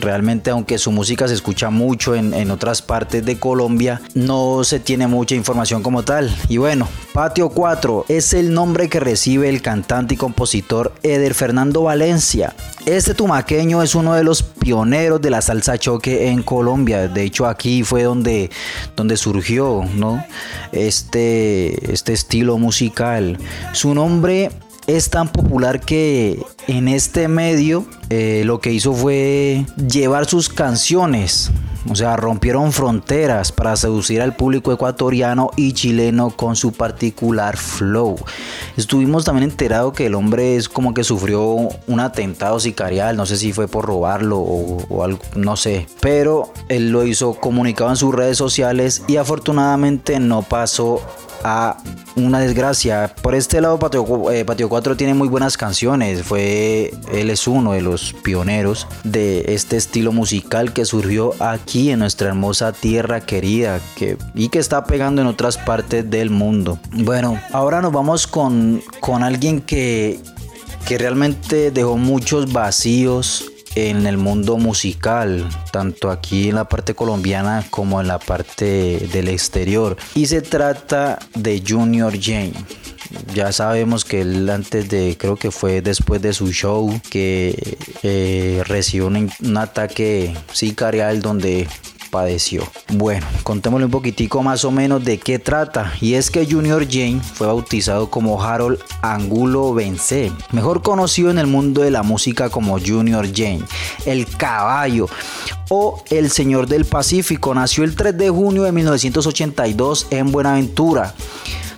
realmente 0.00 0.50
aunque 0.50 0.78
su 0.78 0.90
música 0.90 1.28
se 1.28 1.34
escucha 1.34 1.70
mucho 1.70 2.14
en, 2.14 2.34
en 2.34 2.50
otras 2.50 2.82
partes 2.82 3.24
de 3.24 3.38
Colombia, 3.38 4.00
no 4.14 4.64
se 4.64 4.80
tiene 4.80 5.06
mucha 5.06 5.34
información 5.34 5.82
como 5.82 6.02
tal. 6.02 6.34
Y 6.48 6.56
bueno, 6.56 6.88
Patio 7.12 7.48
4 7.48 8.06
es 8.08 8.34
el 8.34 8.52
nombre 8.52 8.88
que 8.88 9.00
recibe 9.00 9.48
el 9.48 9.62
cantante 9.62 10.14
y 10.14 10.16
compositor 10.16 10.92
Eder 11.02 11.34
Fernando 11.34 11.82
Valencia. 11.82 12.54
Este 12.86 13.14
tumaqueño 13.14 13.82
es 13.82 13.94
uno 13.94 14.14
de 14.14 14.24
los 14.24 14.42
pioneros 14.42 15.20
de 15.22 15.30
la 15.30 15.40
salsa 15.40 15.78
choque 15.78 16.28
en 16.28 16.42
Colombia. 16.42 17.08
De 17.08 17.22
hecho, 17.22 17.46
aquí 17.46 17.82
fue 17.82 18.02
donde, 18.02 18.50
donde 18.94 19.16
surgió 19.16 19.84
¿no? 19.94 20.22
este, 20.72 21.92
este 21.92 22.12
estilo 22.12 22.58
musical. 22.58 23.38
Su 23.72 23.94
nombre 23.94 24.50
es 24.86 25.10
tan 25.10 25.28
popular 25.28 25.80
que 25.80 26.42
en 26.66 26.88
este 26.88 27.28
medio 27.28 27.84
eh, 28.10 28.42
lo 28.44 28.60
que 28.60 28.72
hizo 28.72 28.92
fue 28.92 29.66
llevar 29.76 30.26
sus 30.26 30.48
canciones. 30.48 31.50
O 31.90 31.94
sea, 31.94 32.16
rompieron 32.16 32.72
fronteras 32.72 33.52
para 33.52 33.76
seducir 33.76 34.22
al 34.22 34.34
público 34.34 34.72
ecuatoriano 34.72 35.50
y 35.54 35.74
chileno 35.74 36.30
con 36.30 36.56
su 36.56 36.72
particular 36.72 37.58
flow. 37.58 38.16
Estuvimos 38.78 39.26
también 39.26 39.50
enterados 39.50 39.92
que 39.92 40.06
el 40.06 40.14
hombre 40.14 40.56
es 40.56 40.70
como 40.70 40.94
que 40.94 41.04
sufrió 41.04 41.44
un 41.86 42.00
atentado 42.00 42.58
sicarial, 42.58 43.18
no 43.18 43.26
sé 43.26 43.36
si 43.36 43.52
fue 43.52 43.68
por 43.68 43.84
robarlo 43.84 44.38
o, 44.38 44.78
o 44.88 45.04
algo, 45.04 45.20
no 45.36 45.56
sé. 45.56 45.86
Pero 46.00 46.50
él 46.70 46.90
lo 46.90 47.04
hizo 47.04 47.34
comunicado 47.34 47.90
en 47.90 47.96
sus 47.96 48.14
redes 48.14 48.38
sociales 48.38 49.02
y 49.06 49.18
afortunadamente 49.18 50.20
no 50.20 50.40
pasó 50.40 51.02
a 51.44 51.76
una 52.16 52.40
desgracia. 52.40 53.14
Por 53.22 53.34
este 53.34 53.60
lado, 53.60 53.78
Patio, 53.78 54.30
eh, 54.32 54.44
Patio 54.44 54.68
4 54.68 54.96
tiene 54.96 55.14
muy 55.14 55.28
buenas 55.28 55.56
canciones. 55.56 56.22
Fue, 56.22 56.92
él 57.12 57.30
es 57.30 57.46
uno 57.46 57.72
de 57.72 57.82
los 57.82 58.14
pioneros 58.24 58.88
de 59.04 59.44
este 59.54 59.76
estilo 59.76 60.10
musical 60.10 60.72
que 60.72 60.84
surgió 60.84 61.34
aquí 61.40 61.90
en 61.90 62.00
nuestra 62.00 62.28
hermosa 62.28 62.72
tierra 62.72 63.20
querida 63.20 63.80
que, 63.96 64.16
y 64.34 64.48
que 64.48 64.58
está 64.58 64.84
pegando 64.84 65.20
en 65.20 65.28
otras 65.28 65.58
partes 65.58 66.08
del 66.10 66.30
mundo. 66.30 66.78
Bueno, 66.92 67.38
ahora 67.52 67.80
nos 67.80 67.92
vamos 67.92 68.26
con, 68.26 68.82
con 69.00 69.22
alguien 69.22 69.60
que, 69.60 70.18
que 70.86 70.98
realmente 70.98 71.70
dejó 71.70 71.96
muchos 71.96 72.52
vacíos 72.52 73.50
en 73.74 74.06
el 74.06 74.16
mundo 74.16 74.56
musical, 74.56 75.48
tanto 75.72 76.10
aquí 76.10 76.48
en 76.48 76.56
la 76.56 76.68
parte 76.68 76.94
colombiana 76.94 77.64
como 77.70 78.00
en 78.00 78.08
la 78.08 78.18
parte 78.18 79.08
del 79.12 79.28
exterior. 79.28 79.96
Y 80.14 80.26
se 80.26 80.42
trata 80.42 81.18
de 81.34 81.62
Junior 81.66 82.12
Jane. 82.20 82.52
Ya 83.34 83.52
sabemos 83.52 84.04
que 84.04 84.22
él 84.22 84.48
antes 84.48 84.88
de, 84.88 85.16
creo 85.18 85.36
que 85.36 85.50
fue 85.50 85.82
después 85.82 86.22
de 86.22 86.32
su 86.32 86.52
show, 86.52 87.00
que 87.10 87.76
eh, 88.02 88.62
recibió 88.66 89.06
un, 89.06 89.30
un 89.42 89.56
ataque 89.56 90.34
sicarial 90.52 91.20
donde 91.20 91.68
padeció. 92.14 92.62
Bueno, 92.92 93.26
contémosle 93.42 93.86
un 93.86 93.90
poquitico 93.90 94.40
más 94.44 94.64
o 94.64 94.70
menos 94.70 95.04
de 95.04 95.18
qué 95.18 95.40
trata. 95.40 95.92
Y 96.00 96.14
es 96.14 96.30
que 96.30 96.46
Junior 96.48 96.86
Jane 96.88 97.20
fue 97.20 97.48
bautizado 97.48 98.08
como 98.08 98.40
Harold 98.40 98.78
Angulo 99.02 99.74
Bence, 99.74 100.30
mejor 100.52 100.80
conocido 100.82 101.32
en 101.32 101.38
el 101.38 101.48
mundo 101.48 101.82
de 101.82 101.90
la 101.90 102.04
música 102.04 102.50
como 102.50 102.78
Junior 102.78 103.26
Jane, 103.34 103.64
el 104.06 104.28
caballo 104.28 105.08
o 105.70 106.04
el 106.08 106.30
Señor 106.30 106.68
del 106.68 106.84
Pacífico. 106.84 107.52
Nació 107.52 107.82
el 107.82 107.96
3 107.96 108.16
de 108.16 108.30
junio 108.30 108.62
de 108.62 108.70
1982 108.70 110.06
en 110.10 110.30
Buenaventura 110.30 111.14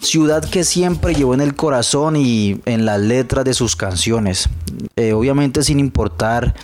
ciudad 0.07 0.43
que 0.43 0.65
siempre 0.65 1.15
llevó 1.15 1.35
en 1.35 1.43
el 1.43 1.55
corazón 1.55 2.17
y 2.17 2.61
en 2.65 2.87
las 2.87 3.01
letras 3.01 3.45
de 3.45 3.53
sus 3.53 3.77
canciones. 3.77 4.49
Eh, 4.97 5.13
obviamente 5.13 5.63
sin 5.63 5.79
importar 5.81 6.55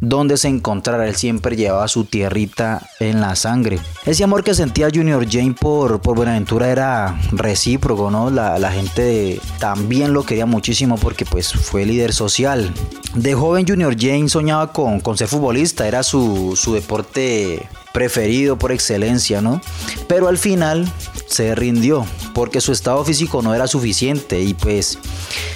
dónde 0.00 0.36
se 0.36 0.48
encontrara, 0.48 1.08
él 1.08 1.16
siempre 1.16 1.56
llevaba 1.56 1.88
su 1.88 2.04
tierrita 2.04 2.86
en 3.00 3.20
la 3.20 3.34
sangre. 3.34 3.80
Ese 4.06 4.22
amor 4.22 4.44
que 4.44 4.54
sentía 4.54 4.88
Junior 4.92 5.26
Jane 5.28 5.54
por, 5.58 6.00
por 6.00 6.16
Buenaventura 6.16 6.68
era 6.68 7.20
recíproco, 7.32 8.10
¿no? 8.10 8.30
La, 8.30 8.58
la 8.58 8.70
gente 8.70 9.40
también 9.58 10.12
lo 10.12 10.24
quería 10.24 10.46
muchísimo 10.46 10.96
porque 10.96 11.24
pues 11.24 11.52
fue 11.52 11.84
líder 11.84 12.12
social. 12.12 12.72
De 13.14 13.34
joven 13.34 13.66
Junior 13.66 13.96
Jane 13.98 14.28
soñaba 14.28 14.72
con, 14.72 15.00
con 15.00 15.16
ser 15.16 15.28
futbolista, 15.28 15.88
era 15.88 16.02
su, 16.02 16.54
su 16.56 16.74
deporte 16.74 17.68
preferido 17.92 18.58
por 18.58 18.72
excelencia, 18.72 19.40
¿no? 19.40 19.60
Pero 20.08 20.28
al 20.28 20.38
final 20.38 20.90
se 21.26 21.54
rindió 21.54 22.06
porque 22.34 22.60
su 22.60 22.72
estado 22.72 23.04
físico 23.04 23.42
no 23.42 23.54
era 23.54 23.66
suficiente 23.66 24.40
y 24.40 24.54
pues 24.54 24.98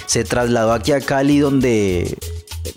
se 0.05 0.23
trasladó 0.23 0.73
aquí 0.73 0.91
a 0.91 1.01
Cali 1.01 1.39
donde 1.39 2.17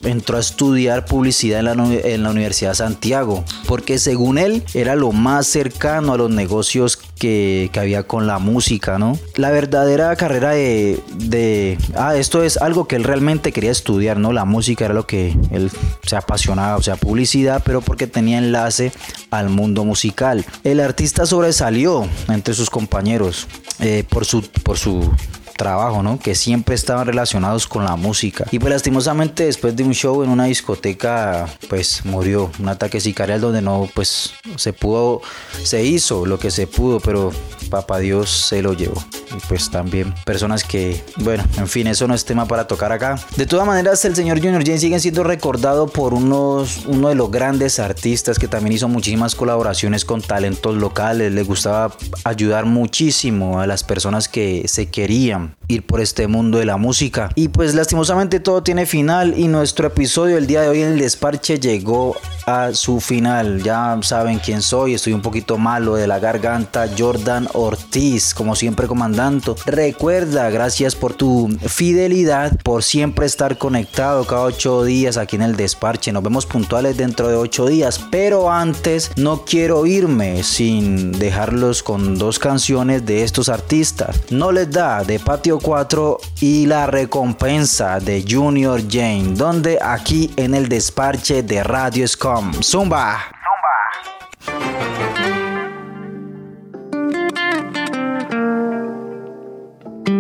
entró 0.02 0.36
a 0.36 0.40
estudiar 0.40 1.04
publicidad 1.04 1.61
en 1.61 1.64
la, 1.64 1.72
en 1.72 2.22
la, 2.22 2.30
Universidad 2.30 2.70
de 2.70 2.76
Santiago, 2.76 3.44
porque 3.66 3.98
según 3.98 4.38
él 4.38 4.62
era 4.74 4.94
lo 4.94 5.12
más 5.12 5.46
cercano 5.46 6.12
a 6.12 6.16
los 6.16 6.30
negocios 6.30 6.98
que, 7.18 7.70
que 7.72 7.80
había 7.80 8.04
con 8.04 8.26
la 8.26 8.38
música, 8.38 8.98
¿no? 8.98 9.18
La 9.36 9.50
verdadera 9.50 10.14
carrera 10.16 10.50
de, 10.50 11.00
de, 11.16 11.78
Ah, 11.94 12.16
esto 12.16 12.42
es 12.42 12.56
algo 12.56 12.86
que 12.86 12.96
él 12.96 13.04
realmente 13.04 13.52
quería 13.52 13.70
estudiar, 13.70 14.18
¿no? 14.18 14.32
La 14.32 14.44
música 14.44 14.84
era 14.84 14.94
lo 14.94 15.06
que 15.06 15.36
él 15.50 15.70
se 16.04 16.16
apasionaba, 16.16 16.76
o 16.76 16.82
sea, 16.82 16.96
publicidad, 16.96 17.62
pero 17.64 17.80
porque 17.80 18.06
tenía 18.06 18.38
enlace 18.38 18.92
al 19.30 19.48
mundo 19.50 19.84
musical. 19.84 20.44
El 20.64 20.80
artista 20.80 21.26
sobresalió 21.26 22.08
entre 22.28 22.54
sus 22.54 22.70
compañeros 22.70 23.46
eh, 23.80 24.04
por, 24.08 24.24
su, 24.24 24.42
por 24.62 24.78
su 24.78 25.10
trabajo, 25.59 26.02
¿no? 26.02 26.18
Que 26.18 26.34
siempre 26.34 26.74
estaban 26.74 27.06
relacionados 27.06 27.66
con 27.66 27.84
la 27.84 27.96
música. 27.96 28.46
Y 28.50 28.59
pues 28.59 28.72
lastimosamente 28.72 29.44
después 29.44 29.76
de 29.76 29.84
un 29.84 29.92
show 29.92 30.22
en 30.22 30.30
una 30.30 30.46
discoteca, 30.46 31.46
pues 31.68 32.06
murió. 32.06 32.50
Un 32.59 32.70
ataque 32.70 32.98
sicarial 33.00 33.42
donde 33.42 33.61
no, 33.61 33.86
pues 33.94 34.32
se 34.56 34.72
pudo, 34.72 35.20
se 35.62 35.84
hizo 35.84 36.24
lo 36.24 36.38
que 36.38 36.50
se 36.50 36.66
pudo, 36.66 37.00
pero 37.00 37.30
papá 37.68 37.98
Dios 37.98 38.30
se 38.30 38.62
lo 38.62 38.72
llevó. 38.72 39.04
Y 39.30 39.40
pues 39.48 39.70
también 39.70 40.14
personas 40.24 40.64
que, 40.64 41.02
bueno, 41.16 41.44
en 41.56 41.68
fin, 41.68 41.86
eso 41.86 42.06
no 42.06 42.14
es 42.14 42.24
tema 42.24 42.46
para 42.46 42.66
tocar 42.66 42.92
acá. 42.92 43.18
De 43.36 43.46
todas 43.46 43.66
maneras, 43.66 44.04
el 44.04 44.14
señor 44.14 44.38
Junior 44.38 44.64
Jane 44.64 44.78
sigue 44.78 44.98
siendo 45.00 45.24
recordado 45.24 45.88
por 45.88 46.14
unos, 46.14 46.86
uno 46.86 47.08
de 47.08 47.14
los 47.14 47.30
grandes 47.30 47.78
artistas 47.78 48.38
que 48.38 48.48
también 48.48 48.72
hizo 48.72 48.88
muchísimas 48.88 49.34
colaboraciones 49.34 50.04
con 50.04 50.22
talentos 50.22 50.76
locales. 50.76 51.32
Le 51.32 51.42
gustaba 51.42 51.94
ayudar 52.24 52.64
muchísimo 52.64 53.60
a 53.60 53.66
las 53.66 53.84
personas 53.84 54.28
que 54.28 54.66
se 54.68 54.86
querían 54.86 55.57
ir 55.68 55.84
por 55.86 56.00
este 56.00 56.26
mundo 56.26 56.58
de 56.58 56.64
la 56.64 56.78
música. 56.78 57.30
Y 57.34 57.48
pues 57.48 57.74
lastimosamente 57.74 58.40
todo 58.40 58.62
tiene 58.62 58.86
final 58.86 59.34
y 59.38 59.48
nuestro 59.48 59.86
episodio 59.86 60.36
del 60.36 60.46
día 60.46 60.62
de 60.62 60.68
hoy 60.68 60.82
en 60.82 60.92
el 60.92 60.98
desparche 60.98 61.60
llegó 61.60 62.16
a 62.46 62.72
su 62.72 63.00
final. 63.00 63.62
Ya 63.62 63.98
saben 64.02 64.38
quién 64.38 64.62
soy, 64.62 64.94
estoy 64.94 65.12
un 65.12 65.20
poquito 65.20 65.58
malo 65.58 65.96
de 65.96 66.06
la 66.06 66.18
garganta. 66.18 66.86
Jordan 66.96 67.48
Ortiz, 67.52 68.32
como 68.32 68.56
siempre 68.56 68.86
comandante. 68.86 69.28
Recuerda, 69.66 70.48
gracias 70.50 70.94
por 70.94 71.12
tu 71.14 71.48
fidelidad, 71.66 72.56
por 72.62 72.82
siempre 72.82 73.26
estar 73.26 73.58
conectado 73.58 74.24
cada 74.26 74.42
ocho 74.42 74.84
días 74.84 75.18
aquí 75.18 75.36
en 75.36 75.42
el 75.42 75.56
desparche. 75.56 76.12
Nos 76.12 76.22
vemos 76.22 76.46
puntuales 76.46 76.96
dentro 76.96 77.28
de 77.28 77.36
ocho 77.36 77.66
días. 77.66 78.00
Pero 78.10 78.50
antes 78.50 79.10
no 79.16 79.44
quiero 79.44 79.84
irme 79.84 80.42
sin 80.42 81.12
dejarlos 81.12 81.82
con 81.82 82.16
dos 82.16 82.38
canciones 82.38 83.04
de 83.04 83.22
estos 83.22 83.50
artistas. 83.50 84.20
No 84.30 84.50
les 84.50 84.70
da 84.70 85.04
de 85.04 85.18
Patio 85.18 85.57
4 85.59 86.18
y 86.40 86.66
la 86.66 86.86
recompensa 86.86 88.00
de 88.00 88.24
Junior 88.28 88.82
Jane, 88.88 89.34
donde 89.34 89.78
aquí 89.82 90.32
en 90.36 90.54
el 90.54 90.68
desparche 90.68 91.42
de 91.42 91.62
Radio 91.62 92.06
Scum. 92.06 92.52
Zumba. 92.62 93.18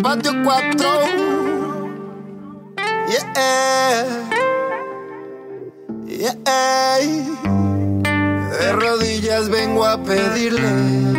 Patio 0.02 0.32
4 0.44 0.88
Yeah 3.08 4.04
Yeah 6.06 6.98
De 8.58 8.72
rodillas 8.72 9.48
vengo 9.48 9.84
a 9.84 10.02
pedirle 10.02 11.17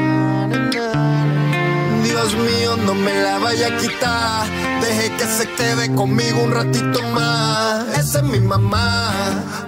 Dios 2.22 2.36
mío, 2.36 2.76
no 2.76 2.94
me 2.96 3.14
la 3.14 3.38
vaya 3.38 3.68
a 3.68 3.78
quitar. 3.78 4.46
Deje 4.82 5.16
que 5.16 5.26
se 5.26 5.48
quede 5.54 5.96
conmigo 5.96 6.44
un 6.44 6.52
ratito 6.52 7.02
más. 7.14 7.98
Esa 7.98 8.18
es 8.20 8.26
mi 8.26 8.42
mamá. 8.42 9.14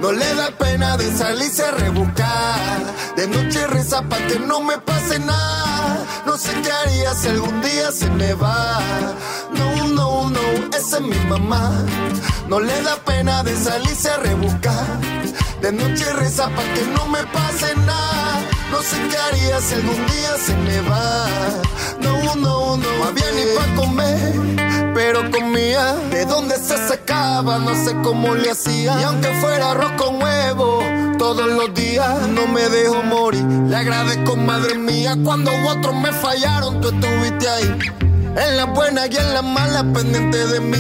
No 0.02 0.12
le 0.12 0.36
da 0.36 0.52
pena 0.58 0.98
de 0.98 1.16
salirse 1.16 1.64
a 1.64 1.72
rebuscar. 1.72 2.78
De 3.16 3.26
noche 3.30 3.66
reza 3.68 4.02
pa' 4.02 4.18
que 4.28 4.38
no 4.38 4.60
me 4.60 4.78
pase 4.80 5.18
nada. 5.20 6.06
No 6.26 6.38
sé 6.38 6.52
qué 6.62 6.72
haría 6.74 7.14
si 7.14 7.30
algún 7.30 7.62
día 7.62 7.90
se 7.94 8.10
me 8.10 8.34
va. 8.34 8.82
No, 9.54 9.88
no, 9.88 10.30
no, 10.30 10.78
esa 10.78 10.98
es 10.98 11.04
mi 11.04 11.20
mamá. 11.30 11.72
No 12.50 12.60
le 12.60 12.82
da 12.82 12.98
pena 12.98 13.44
de 13.44 13.56
salirse 13.56 14.10
a 14.10 14.18
rebuscar. 14.18 15.00
De 15.62 15.72
noche 15.72 16.12
reza 16.14 16.50
pa' 16.50 16.74
que 16.74 16.84
no 16.98 17.06
me 17.08 17.24
pase 17.28 17.76
nada. 17.78 18.61
No 18.72 18.82
sé 18.82 18.98
qué 19.10 19.18
haría 19.18 19.60
si 19.60 19.76
algún 19.76 20.06
día 20.08 20.38
se 20.38 20.56
me 20.56 20.82
va. 20.90 21.28
No, 22.02 22.36
no, 22.36 22.78
no 22.78 23.04
había 23.06 23.32
ni 23.36 23.44
pa' 23.56 23.76
comer, 23.76 24.94
pero 24.94 25.30
comía. 25.30 25.96
De 26.10 26.26
dónde 26.26 26.56
se 26.58 26.78
sacaba, 26.88 27.60
no 27.60 27.76
sé 27.84 27.94
cómo 28.02 28.34
le 28.34 28.52
hacía. 28.52 29.00
Y 29.00 29.04
aunque 29.04 29.34
fuera 29.42 29.72
arroz 29.72 29.92
con 29.98 30.22
huevo, 30.22 30.80
todos 31.18 31.48
los 31.48 31.74
días 31.74 32.28
no 32.30 32.48
me 32.48 32.62
dejo 32.70 33.04
morir. 33.04 33.44
Le 33.44 33.76
agradezco, 33.76 34.36
madre 34.38 34.76
mía, 34.76 35.18
cuando 35.24 35.52
otros 35.68 35.96
me 35.96 36.12
fallaron, 36.14 36.80
tú 36.82 36.90
estuviste 36.90 37.50
ahí. 37.50 37.78
En 38.36 38.58
las 38.58 38.74
buenas 38.74 39.10
y 39.12 39.18
en 39.18 39.34
las 39.34 39.44
malas, 39.44 39.84
pendiente 39.94 40.48
de 40.48 40.60
mí, 40.62 40.78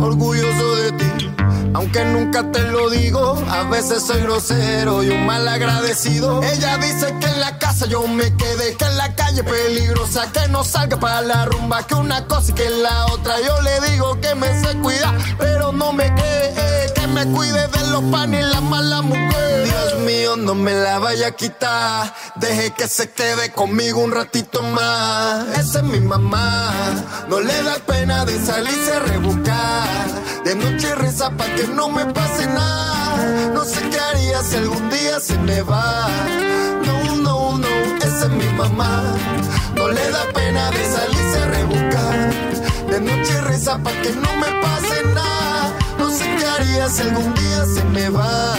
orgulloso 0.00 0.76
de 0.76 0.92
ti. 0.92 1.31
Aunque 1.74 2.04
nunca 2.04 2.50
te 2.50 2.62
lo 2.68 2.90
digo. 2.90 3.42
A 3.48 3.64
veces 3.64 4.04
soy 4.04 4.22
grosero 4.22 5.02
y 5.02 5.10
un 5.10 5.26
mal 5.26 5.46
agradecido. 5.48 6.42
Ella 6.42 6.78
dice 6.78 7.14
que 7.20 7.26
en 7.26 7.40
la 7.40 7.58
casa 7.58 7.86
yo 7.86 8.06
me 8.06 8.34
quedé, 8.36 8.76
que 8.76 8.84
en 8.84 8.96
la 8.96 9.14
calle 9.14 9.42
peligrosa, 9.42 10.30
que 10.32 10.48
no 10.48 10.64
salga 10.64 10.98
para 10.98 11.22
la 11.22 11.46
rumba, 11.46 11.86
que 11.86 11.94
una 11.94 12.26
cosa 12.26 12.50
y 12.52 12.54
que 12.54 12.68
la 12.68 13.06
otra. 13.06 13.40
Yo 13.40 13.60
le 13.62 13.80
digo 13.90 14.20
que 14.20 14.34
me 14.34 14.48
se 14.60 14.76
cuida, 14.78 15.14
pero 15.38 15.72
no 15.72 15.92
me 15.92 16.12
cree, 16.14 16.81
me 17.12 17.26
cuide 17.26 17.68
de 17.68 17.86
los 17.88 18.02
panes 18.10 18.44
y 18.44 18.50
la 18.50 18.60
mala 18.60 19.02
mujer. 19.02 19.64
Dios 19.64 20.00
mío, 20.00 20.36
no 20.36 20.54
me 20.54 20.72
la 20.74 20.98
vaya 20.98 21.28
a 21.28 21.32
quitar. 21.32 22.14
Deje 22.36 22.70
que 22.72 22.88
se 22.88 23.10
quede 23.10 23.52
conmigo 23.52 24.00
un 24.00 24.12
ratito 24.12 24.62
más. 24.62 25.46
Esa 25.58 25.78
es 25.80 25.84
mi 25.84 26.00
mamá, 26.00 26.72
no 27.28 27.40
le 27.40 27.62
da 27.62 27.76
pena 27.86 28.24
de 28.24 28.38
salirse 28.44 28.92
a 28.92 29.00
rebuscar. 29.00 30.42
De 30.44 30.54
noche 30.54 30.94
reza 30.94 31.30
pa' 31.30 31.46
que 31.56 31.66
no 31.68 31.88
me 31.88 32.04
pase 32.06 32.46
nada. 32.46 33.50
No 33.54 33.64
sé 33.64 33.80
qué 33.90 33.98
haría 33.98 34.42
si 34.42 34.56
algún 34.56 34.88
día 34.90 35.20
se 35.20 35.36
me 35.38 35.62
va. 35.62 36.08
No, 36.86 37.16
no, 37.16 37.58
no, 37.58 37.68
esa 37.98 38.24
es 38.26 38.30
mi 38.30 38.46
mamá. 38.56 39.02
No 39.76 39.88
le 39.88 40.10
da 40.10 40.24
pena 40.34 40.70
de 40.70 40.84
salirse 40.84 41.38
a 41.38 41.46
rebuscar. 41.46 42.18
De 42.90 43.00
noche 43.00 43.40
reza 43.42 43.78
pa' 43.78 43.92
que 44.02 44.10
no 44.10 44.30
me 44.36 44.50
pase 44.62 44.91
si 46.88 47.02
algún 47.02 47.34
día 47.34 47.64
se 47.66 47.84
me 47.84 48.08
va. 48.08 48.54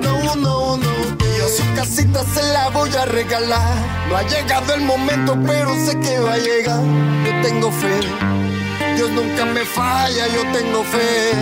No, 0.00 0.34
no, 0.34 0.76
no. 0.76 0.94
Yo 1.38 1.48
su 1.48 1.62
casita 1.74 2.24
se 2.34 2.42
la 2.52 2.70
voy 2.70 2.90
a 2.94 3.04
regalar. 3.04 3.76
No 4.08 4.16
ha 4.16 4.22
llegado 4.22 4.74
el 4.74 4.80
momento, 4.82 5.36
pero 5.46 5.74
sé 5.84 5.98
que 6.00 6.18
va 6.20 6.34
a 6.34 6.38
llegar. 6.38 6.80
Yo 7.24 7.48
tengo 7.48 7.70
fe. 7.70 8.00
Dios 8.96 9.10
nunca 9.10 9.44
me 9.44 9.64
falla, 9.64 10.26
yo 10.28 10.42
tengo 10.52 10.84
fe, 10.84 11.32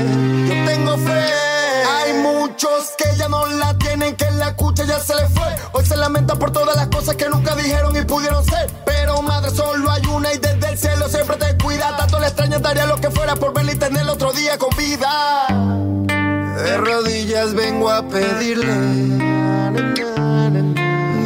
yo 0.48 0.64
tengo 0.64 0.96
fe. 0.98 1.51
Hay 1.84 2.14
muchos 2.14 2.92
que 2.96 3.16
ya 3.16 3.28
no 3.28 3.46
la 3.46 3.76
tienen, 3.78 4.16
que 4.16 4.30
la 4.32 4.48
escucha 4.48 4.84
ya 4.84 5.00
se 5.00 5.14
le 5.14 5.28
fue. 5.28 5.54
Hoy 5.72 5.84
se 5.84 5.96
lamenta 5.96 6.36
por 6.36 6.50
todas 6.50 6.76
las 6.76 6.88
cosas 6.88 7.16
que 7.16 7.28
nunca 7.28 7.54
dijeron 7.54 7.96
y 7.96 8.02
pudieron 8.02 8.44
ser. 8.44 8.70
Pero 8.84 9.22
madre, 9.22 9.50
solo 9.50 9.90
hay 9.90 10.02
una 10.06 10.32
y 10.32 10.38
desde 10.38 10.68
el 10.68 10.78
cielo 10.78 11.08
siempre 11.08 11.36
te 11.36 11.56
cuida. 11.62 11.96
Tanto 11.96 12.18
la 12.18 12.28
extraña 12.28 12.58
daría 12.58 12.86
lo 12.86 12.96
que 12.96 13.10
fuera 13.10 13.34
por 13.36 13.52
verla 13.52 13.72
y 13.72 13.76
tenerla 13.76 14.12
otro 14.12 14.32
día 14.32 14.58
con 14.58 14.70
vida. 14.76 15.46
De 16.64 16.76
rodillas 16.76 17.54
vengo 17.54 17.90
a 17.90 18.02
pedirle. 18.08 19.22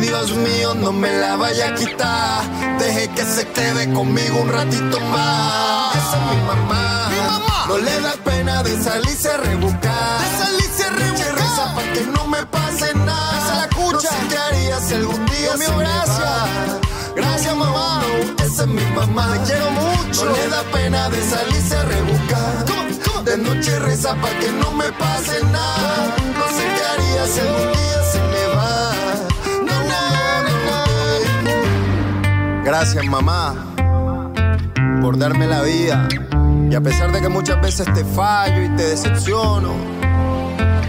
Dios 0.06 0.30
mío, 0.36 0.72
no 0.74 0.92
me 0.92 1.12
la 1.18 1.34
vaya 1.34 1.70
a 1.70 1.74
quitar. 1.74 2.44
Deje 2.78 3.08
que 3.08 3.24
se 3.24 3.44
quede 3.48 3.92
conmigo 3.92 4.40
un 4.40 4.48
ratito 4.48 5.00
más. 5.00 5.96
Esa 5.96 6.16
es 6.16 6.36
mi 6.36 6.46
mamá. 6.46 7.10
No 7.66 7.76
le 7.76 8.00
da 8.00 8.12
pena 8.24 8.62
de 8.62 8.80
salirse 8.80 9.28
a 9.28 9.36
rebuscar. 9.38 10.20
De 10.20 10.44
salirse 10.44 10.84
a 10.84 10.90
rebuscar. 10.90 11.34
reza 11.34 11.74
para 11.74 11.92
que 11.92 12.00
no 12.06 12.26
me 12.28 12.46
pase 12.46 12.94
nada. 12.94 13.38
Esa 13.38 13.54
la 13.62 13.68
cucha. 13.70 13.94
No 13.94 14.00
sé 14.00 14.28
qué 14.30 14.38
haría 14.38 14.80
si 14.80 14.94
algún 14.94 15.26
día 15.26 15.38
Dios 15.40 15.58
mío, 15.58 15.68
se 15.68 15.74
me 15.74 15.82
gracias. 15.82 16.20
va. 16.20 16.46
Gracias, 17.16 17.56
mamá. 17.56 18.02
esa 18.44 18.62
es 18.62 18.68
mi 18.68 18.84
mamá. 18.94 19.32
Te 19.32 19.40
quiero 19.50 19.70
mucho. 19.72 20.24
No 20.24 20.36
le 20.36 20.48
da 20.48 20.62
pena 20.72 21.10
de 21.10 21.20
salirse 21.22 21.76
a 21.76 21.82
rebuscar. 21.82 22.64
De 23.24 23.36
noche 23.38 23.76
reza 23.80 24.14
para 24.14 24.38
que 24.38 24.52
no 24.52 24.70
me 24.70 24.92
pase 24.92 25.42
nada. 25.46 26.14
Gracias, 32.78 33.06
mamá, 33.06 33.54
por 35.00 35.16
darme 35.16 35.46
la 35.46 35.62
vida. 35.62 36.06
Y 36.70 36.74
a 36.74 36.80
pesar 36.82 37.10
de 37.10 37.22
que 37.22 37.28
muchas 37.30 37.58
veces 37.62 37.86
te 37.94 38.04
fallo 38.04 38.64
y 38.64 38.68
te 38.76 38.88
decepciono, 38.88 39.72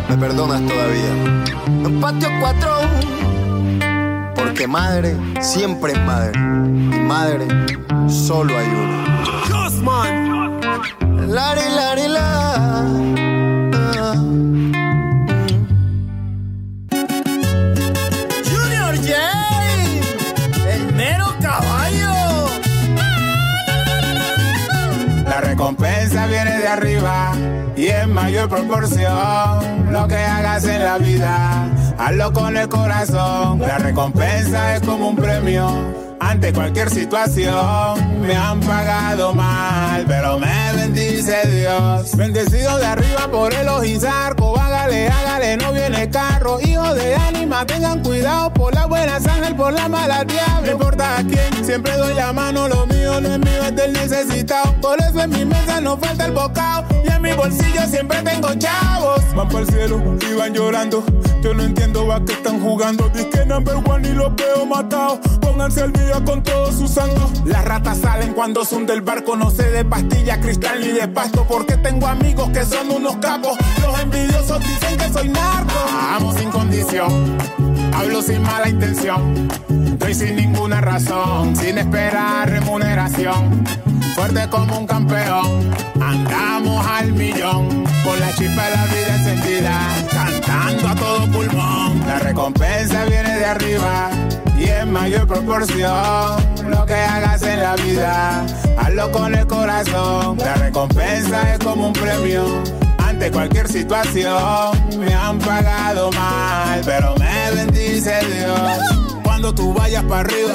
me 0.09 0.17
perdonas 0.17 0.59
todavía. 0.67 1.13
En 1.65 2.01
patio 2.01 2.27
4, 2.41 2.71
porque 4.35 4.67
madre 4.67 5.15
siempre 5.39 5.93
es 5.93 5.99
madre. 6.01 6.38
Y 6.38 6.99
madre 7.07 7.47
solo 8.09 8.57
hay 8.57 8.67
una. 8.67 9.07
Lari, 11.25 11.69
lari, 11.73 12.07
la. 12.09 13.06
Mayor 28.38 28.49
proporción. 28.49 29.91
Lo 29.91 30.07
que 30.07 30.15
hagas 30.15 30.63
en 30.65 30.83
la 30.83 30.97
vida, 30.99 31.71
hazlo 31.97 32.31
con 32.33 32.55
el 32.55 32.69
corazón. 32.69 33.59
La 33.59 33.79
recompensa 33.79 34.75
es 34.75 34.81
como 34.81 35.09
un 35.09 35.15
premio. 35.15 35.67
Ante 36.19 36.53
cualquier 36.53 36.89
situación 36.89 38.21
me 38.21 38.35
han 38.35 38.59
pagado 38.59 39.33
mal, 39.33 40.05
pero 40.07 40.38
me 40.38 40.73
bendice 40.75 41.47
Dios. 41.47 42.15
Bendecido 42.15 42.77
de 42.77 42.85
arriba 42.85 43.27
por 43.31 43.53
el 43.53 43.67
ojizarco, 43.67 44.59
hágale, 44.59 45.07
hágale, 45.07 45.57
no 45.57 45.71
viene 45.71 46.09
carro. 46.09 46.59
Hijo 46.61 46.93
de 46.93 47.15
ánima, 47.15 47.65
tengan 47.65 48.03
cuidado 48.03 48.53
por 48.53 48.73
la 48.75 48.85
buena 48.85 49.15
ángel, 49.15 49.55
por 49.55 49.73
la 49.73 49.88
mala 49.88 50.23
diablo. 50.25 50.61
No 50.65 50.71
importa 50.73 51.19
a 51.19 51.23
quién, 51.23 51.65
siempre 51.65 51.95
doy 51.97 52.13
la 52.13 52.33
mano, 52.33 52.67
lo 52.67 52.85
mío 52.85 52.96
no 53.21 53.33
es 53.33 53.39
mío, 53.39 53.63
es 53.63 53.75
del 53.75 53.93
necesitado. 53.93 54.73
Por 54.81 54.99
eso 55.01 55.21
en 55.21 55.29
mi 55.29 55.45
mesa 55.45 55.81
no 55.81 55.97
falta 55.97 56.25
el 56.25 56.33
bocado 56.33 56.85
y 57.03 57.11
en 57.11 57.21
mi 57.21 57.33
bolsillo 57.33 57.81
siempre 57.89 58.21
tengo 58.21 58.53
chavos. 58.55 59.21
Van 59.35 59.47
para 59.47 59.59
el 59.59 59.67
cielo 59.67 60.01
y 60.21 60.33
van 60.35 60.53
llorando. 60.53 61.03
Yo 61.41 61.53
no 61.53 61.63
entiendo 61.63 62.11
a 62.11 62.23
qué 62.25 62.33
están 62.33 62.61
jugando. 62.61 63.09
Dice 63.09 63.45
number 63.45 63.75
one 63.75 64.07
y 64.07 64.13
los 64.13 64.35
veo 64.35 64.65
matados. 64.65 65.19
Pónganse 65.39 65.81
al 65.81 65.93
día 65.93 66.23
con 66.25 66.43
todos 66.43 66.75
sus 66.75 66.91
santos. 66.91 67.31
Las 67.45 67.63
ratas 67.65 67.99
salen 67.99 68.33
cuando 68.33 68.65
son 68.65 68.85
del 68.85 69.01
barco. 69.01 69.35
No 69.35 69.49
sé 69.51 69.69
de 69.71 69.85
pastilla, 69.85 70.39
cristal 70.39 70.81
ni 70.81 70.89
de 70.89 71.07
pasto. 71.07 71.45
Porque 71.47 71.77
tengo 71.77 72.07
amigos 72.07 72.49
que 72.49 72.65
son 72.65 72.89
unos 72.91 73.17
capos. 73.17 73.57
Los 73.81 73.99
envidiosos 73.99 74.59
dicen 74.59 74.97
que 74.97 75.09
soy 75.13 75.29
narco. 75.29 75.73
Amo 76.15 76.33
sin 76.33 76.49
condición. 76.49 77.37
Hablo 77.97 78.21
sin 78.21 78.43
mala 78.43 78.69
intención. 78.69 79.49
Estoy 79.93 80.13
sin 80.13 80.35
ninguna 80.35 80.81
razón. 80.81 81.55
Sin 81.55 81.79
esperar 81.79 82.47
remuneración. 82.47 83.63
Fuerte 84.13 84.47
como 84.49 84.77
un 84.77 84.85
campeón. 84.85 85.71
Andamos 85.99 86.85
al 86.85 87.11
millón. 87.13 87.85
Con 88.03 88.19
la 88.19 88.31
chispa 88.35 88.65
de 88.65 88.75
la 88.75 88.85
vida 88.85 89.15
encendida. 89.15 89.79
Cantando 90.11 90.87
a 90.89 90.95
todo 90.95 91.31
pulmón. 91.31 91.99
La 92.07 92.19
recompensa 92.19 93.05
viene 93.05 93.35
de 93.39 93.45
arriba. 93.45 94.09
Y 94.59 94.65
en 94.65 94.91
mayor 94.91 95.27
proporción. 95.27 96.69
Lo 96.69 96.85
que 96.85 96.93
hagas 96.93 97.41
en 97.41 97.59
la 97.61 97.75
vida. 97.77 98.45
Hazlo 98.77 99.11
con 99.11 99.33
el 99.33 99.47
corazón. 99.47 100.37
La 100.37 100.53
recompensa 100.53 101.51
es 101.51 101.59
como 101.59 101.87
un 101.87 101.93
premio. 101.93 102.86
Ante 103.18 103.32
cualquier 103.32 103.68
situación 103.68 104.99
me 104.99 105.11
han 105.11 105.39
pagado 105.39 106.11
mal, 106.11 106.80
pero 106.86 107.15
me 107.15 107.51
bendice 107.51 108.13
Dios. 108.32 108.61
Cuando 109.24 109.55
tú 109.55 109.74
vayas 109.74 110.03
para 110.03 110.20
arriba, 110.20 110.53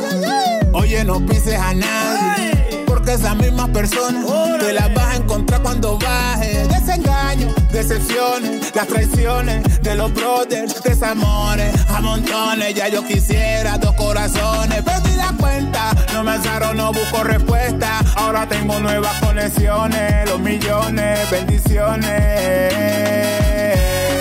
oye, 0.72 1.04
no 1.04 1.18
pises 1.26 1.58
a 1.58 1.74
nadie. 1.74 2.84
Porque 2.86 3.14
esas 3.14 3.34
mismas 3.34 3.68
personas 3.70 4.24
te 4.60 4.72
las 4.74 4.94
vas 4.94 5.06
a 5.06 5.16
encontrar 5.16 5.60
cuando 5.60 5.98
bajes. 5.98 6.68
Desengaños, 6.68 7.52
decepciones, 7.72 8.74
las 8.74 8.86
traiciones 8.86 9.82
de 9.82 9.94
los 9.96 10.12
brothers, 10.12 10.80
desamores, 10.82 11.74
a 11.88 12.00
montones. 12.00 12.74
Ya 12.74 12.88
yo 12.88 13.04
quisiera 13.04 13.78
dos 13.78 13.94
corazones, 13.94 14.82
perdí 14.82 15.16
la 15.16 15.34
cuenta. 15.38 15.92
No 16.12 16.22
me 16.22 16.32
alzaron, 16.32 16.76
no 16.76 16.92
busco 16.92 17.24
respuesta. 17.24 18.00
Ahora 18.14 18.46
tengo 18.46 18.78
nuevas 18.78 19.18
conexiones, 19.20 20.28
los 20.28 20.38
millones, 20.40 21.30
bendiciones. 21.30 22.72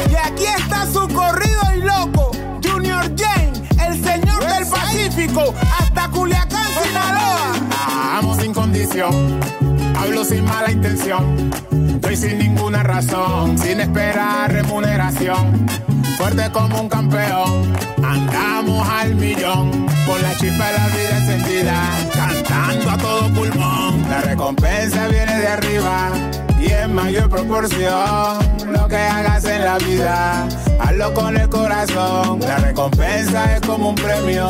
Y 0.10 0.16
aquí 0.16 0.46
está 0.46 0.86
su 0.92 1.08
corrido 1.10 1.62
y 1.76 1.82
loco, 1.82 2.32
Junior 2.64 3.04
Jane, 3.18 3.52
el 3.86 4.04
señor 4.04 4.46
del 4.46 4.66
Pacífico, 4.66 5.54
hablo 9.96 10.26
sin 10.26 10.44
mala 10.46 10.72
intención. 10.72 11.52
Estoy 11.96 12.18
sin 12.18 12.40
ninguna 12.40 12.82
razón, 12.82 13.58
sin 13.58 13.80
esperar 13.80 14.52
remuneración. 14.52 15.68
Fuerte 16.18 16.50
como 16.52 16.82
un 16.82 16.90
campeón, 16.90 17.74
andamos 18.04 18.88
al 18.88 19.16
millón. 19.16 19.86
Con 20.06 20.22
la 20.22 20.36
chispa 20.36 20.68
de 20.68 20.78
la 20.78 20.88
vida 20.88 21.18
encendida, 21.18 21.90
cantando 22.14 22.90
a 22.90 22.98
todo 22.98 23.30
pulmón. 23.30 24.10
La 24.10 24.22
recompensa 24.22 25.08
viene 25.10 25.38
de 25.38 25.48
arriba 25.48 26.10
y 26.60 26.72
en 26.72 26.96
mayor 26.96 27.30
proporción. 27.30 28.40
Lo 28.72 28.88
que 28.88 28.98
hagas 28.98 29.46
en 29.46 29.64
la 29.64 29.78
vida, 29.78 30.48
hazlo 30.80 31.14
con 31.14 31.38
el 31.38 31.50
corazón. 31.50 32.40
La 32.40 32.58
recompensa 32.58 33.56
es 33.56 33.62
como 33.62 33.90
un 33.90 33.96
premio. 33.96 34.50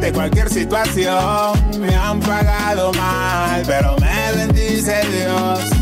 Ante 0.00 0.14
cualquier 0.14 0.48
situación 0.48 1.78
me 1.78 1.94
han 1.94 2.20
pagado 2.20 2.90
mal, 2.94 3.62
pero 3.66 3.96
me 3.98 4.32
bendice 4.34 4.98
Dios. 5.12 5.79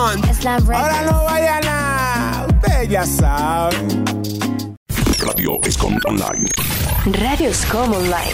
Ahora 0.00 1.02
no 1.02 1.24
vayan 1.24 1.62
a. 1.68 2.46
Ustedes 2.48 2.88
ya 2.88 3.04
saben. 3.04 4.04
Radio 5.18 5.60
Escom 5.64 5.98
Online. 6.06 6.48
Radio 7.04 7.52
Scom 7.52 7.92
Online. 7.92 8.32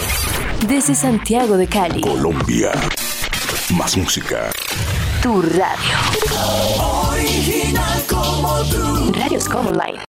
Desde 0.65 0.95
Santiago 0.95 1.57
de 1.57 1.67
Cali. 1.67 1.99
Colombia. 1.99 2.71
Más 3.71 3.97
música. 3.97 4.49
Tu 5.21 5.41
radio. 5.41 5.97
Original 7.11 8.03
como 8.07 8.59
tú. 8.69 9.11
Radio 9.13 9.41
Scom 9.41 9.67
Online. 9.67 9.99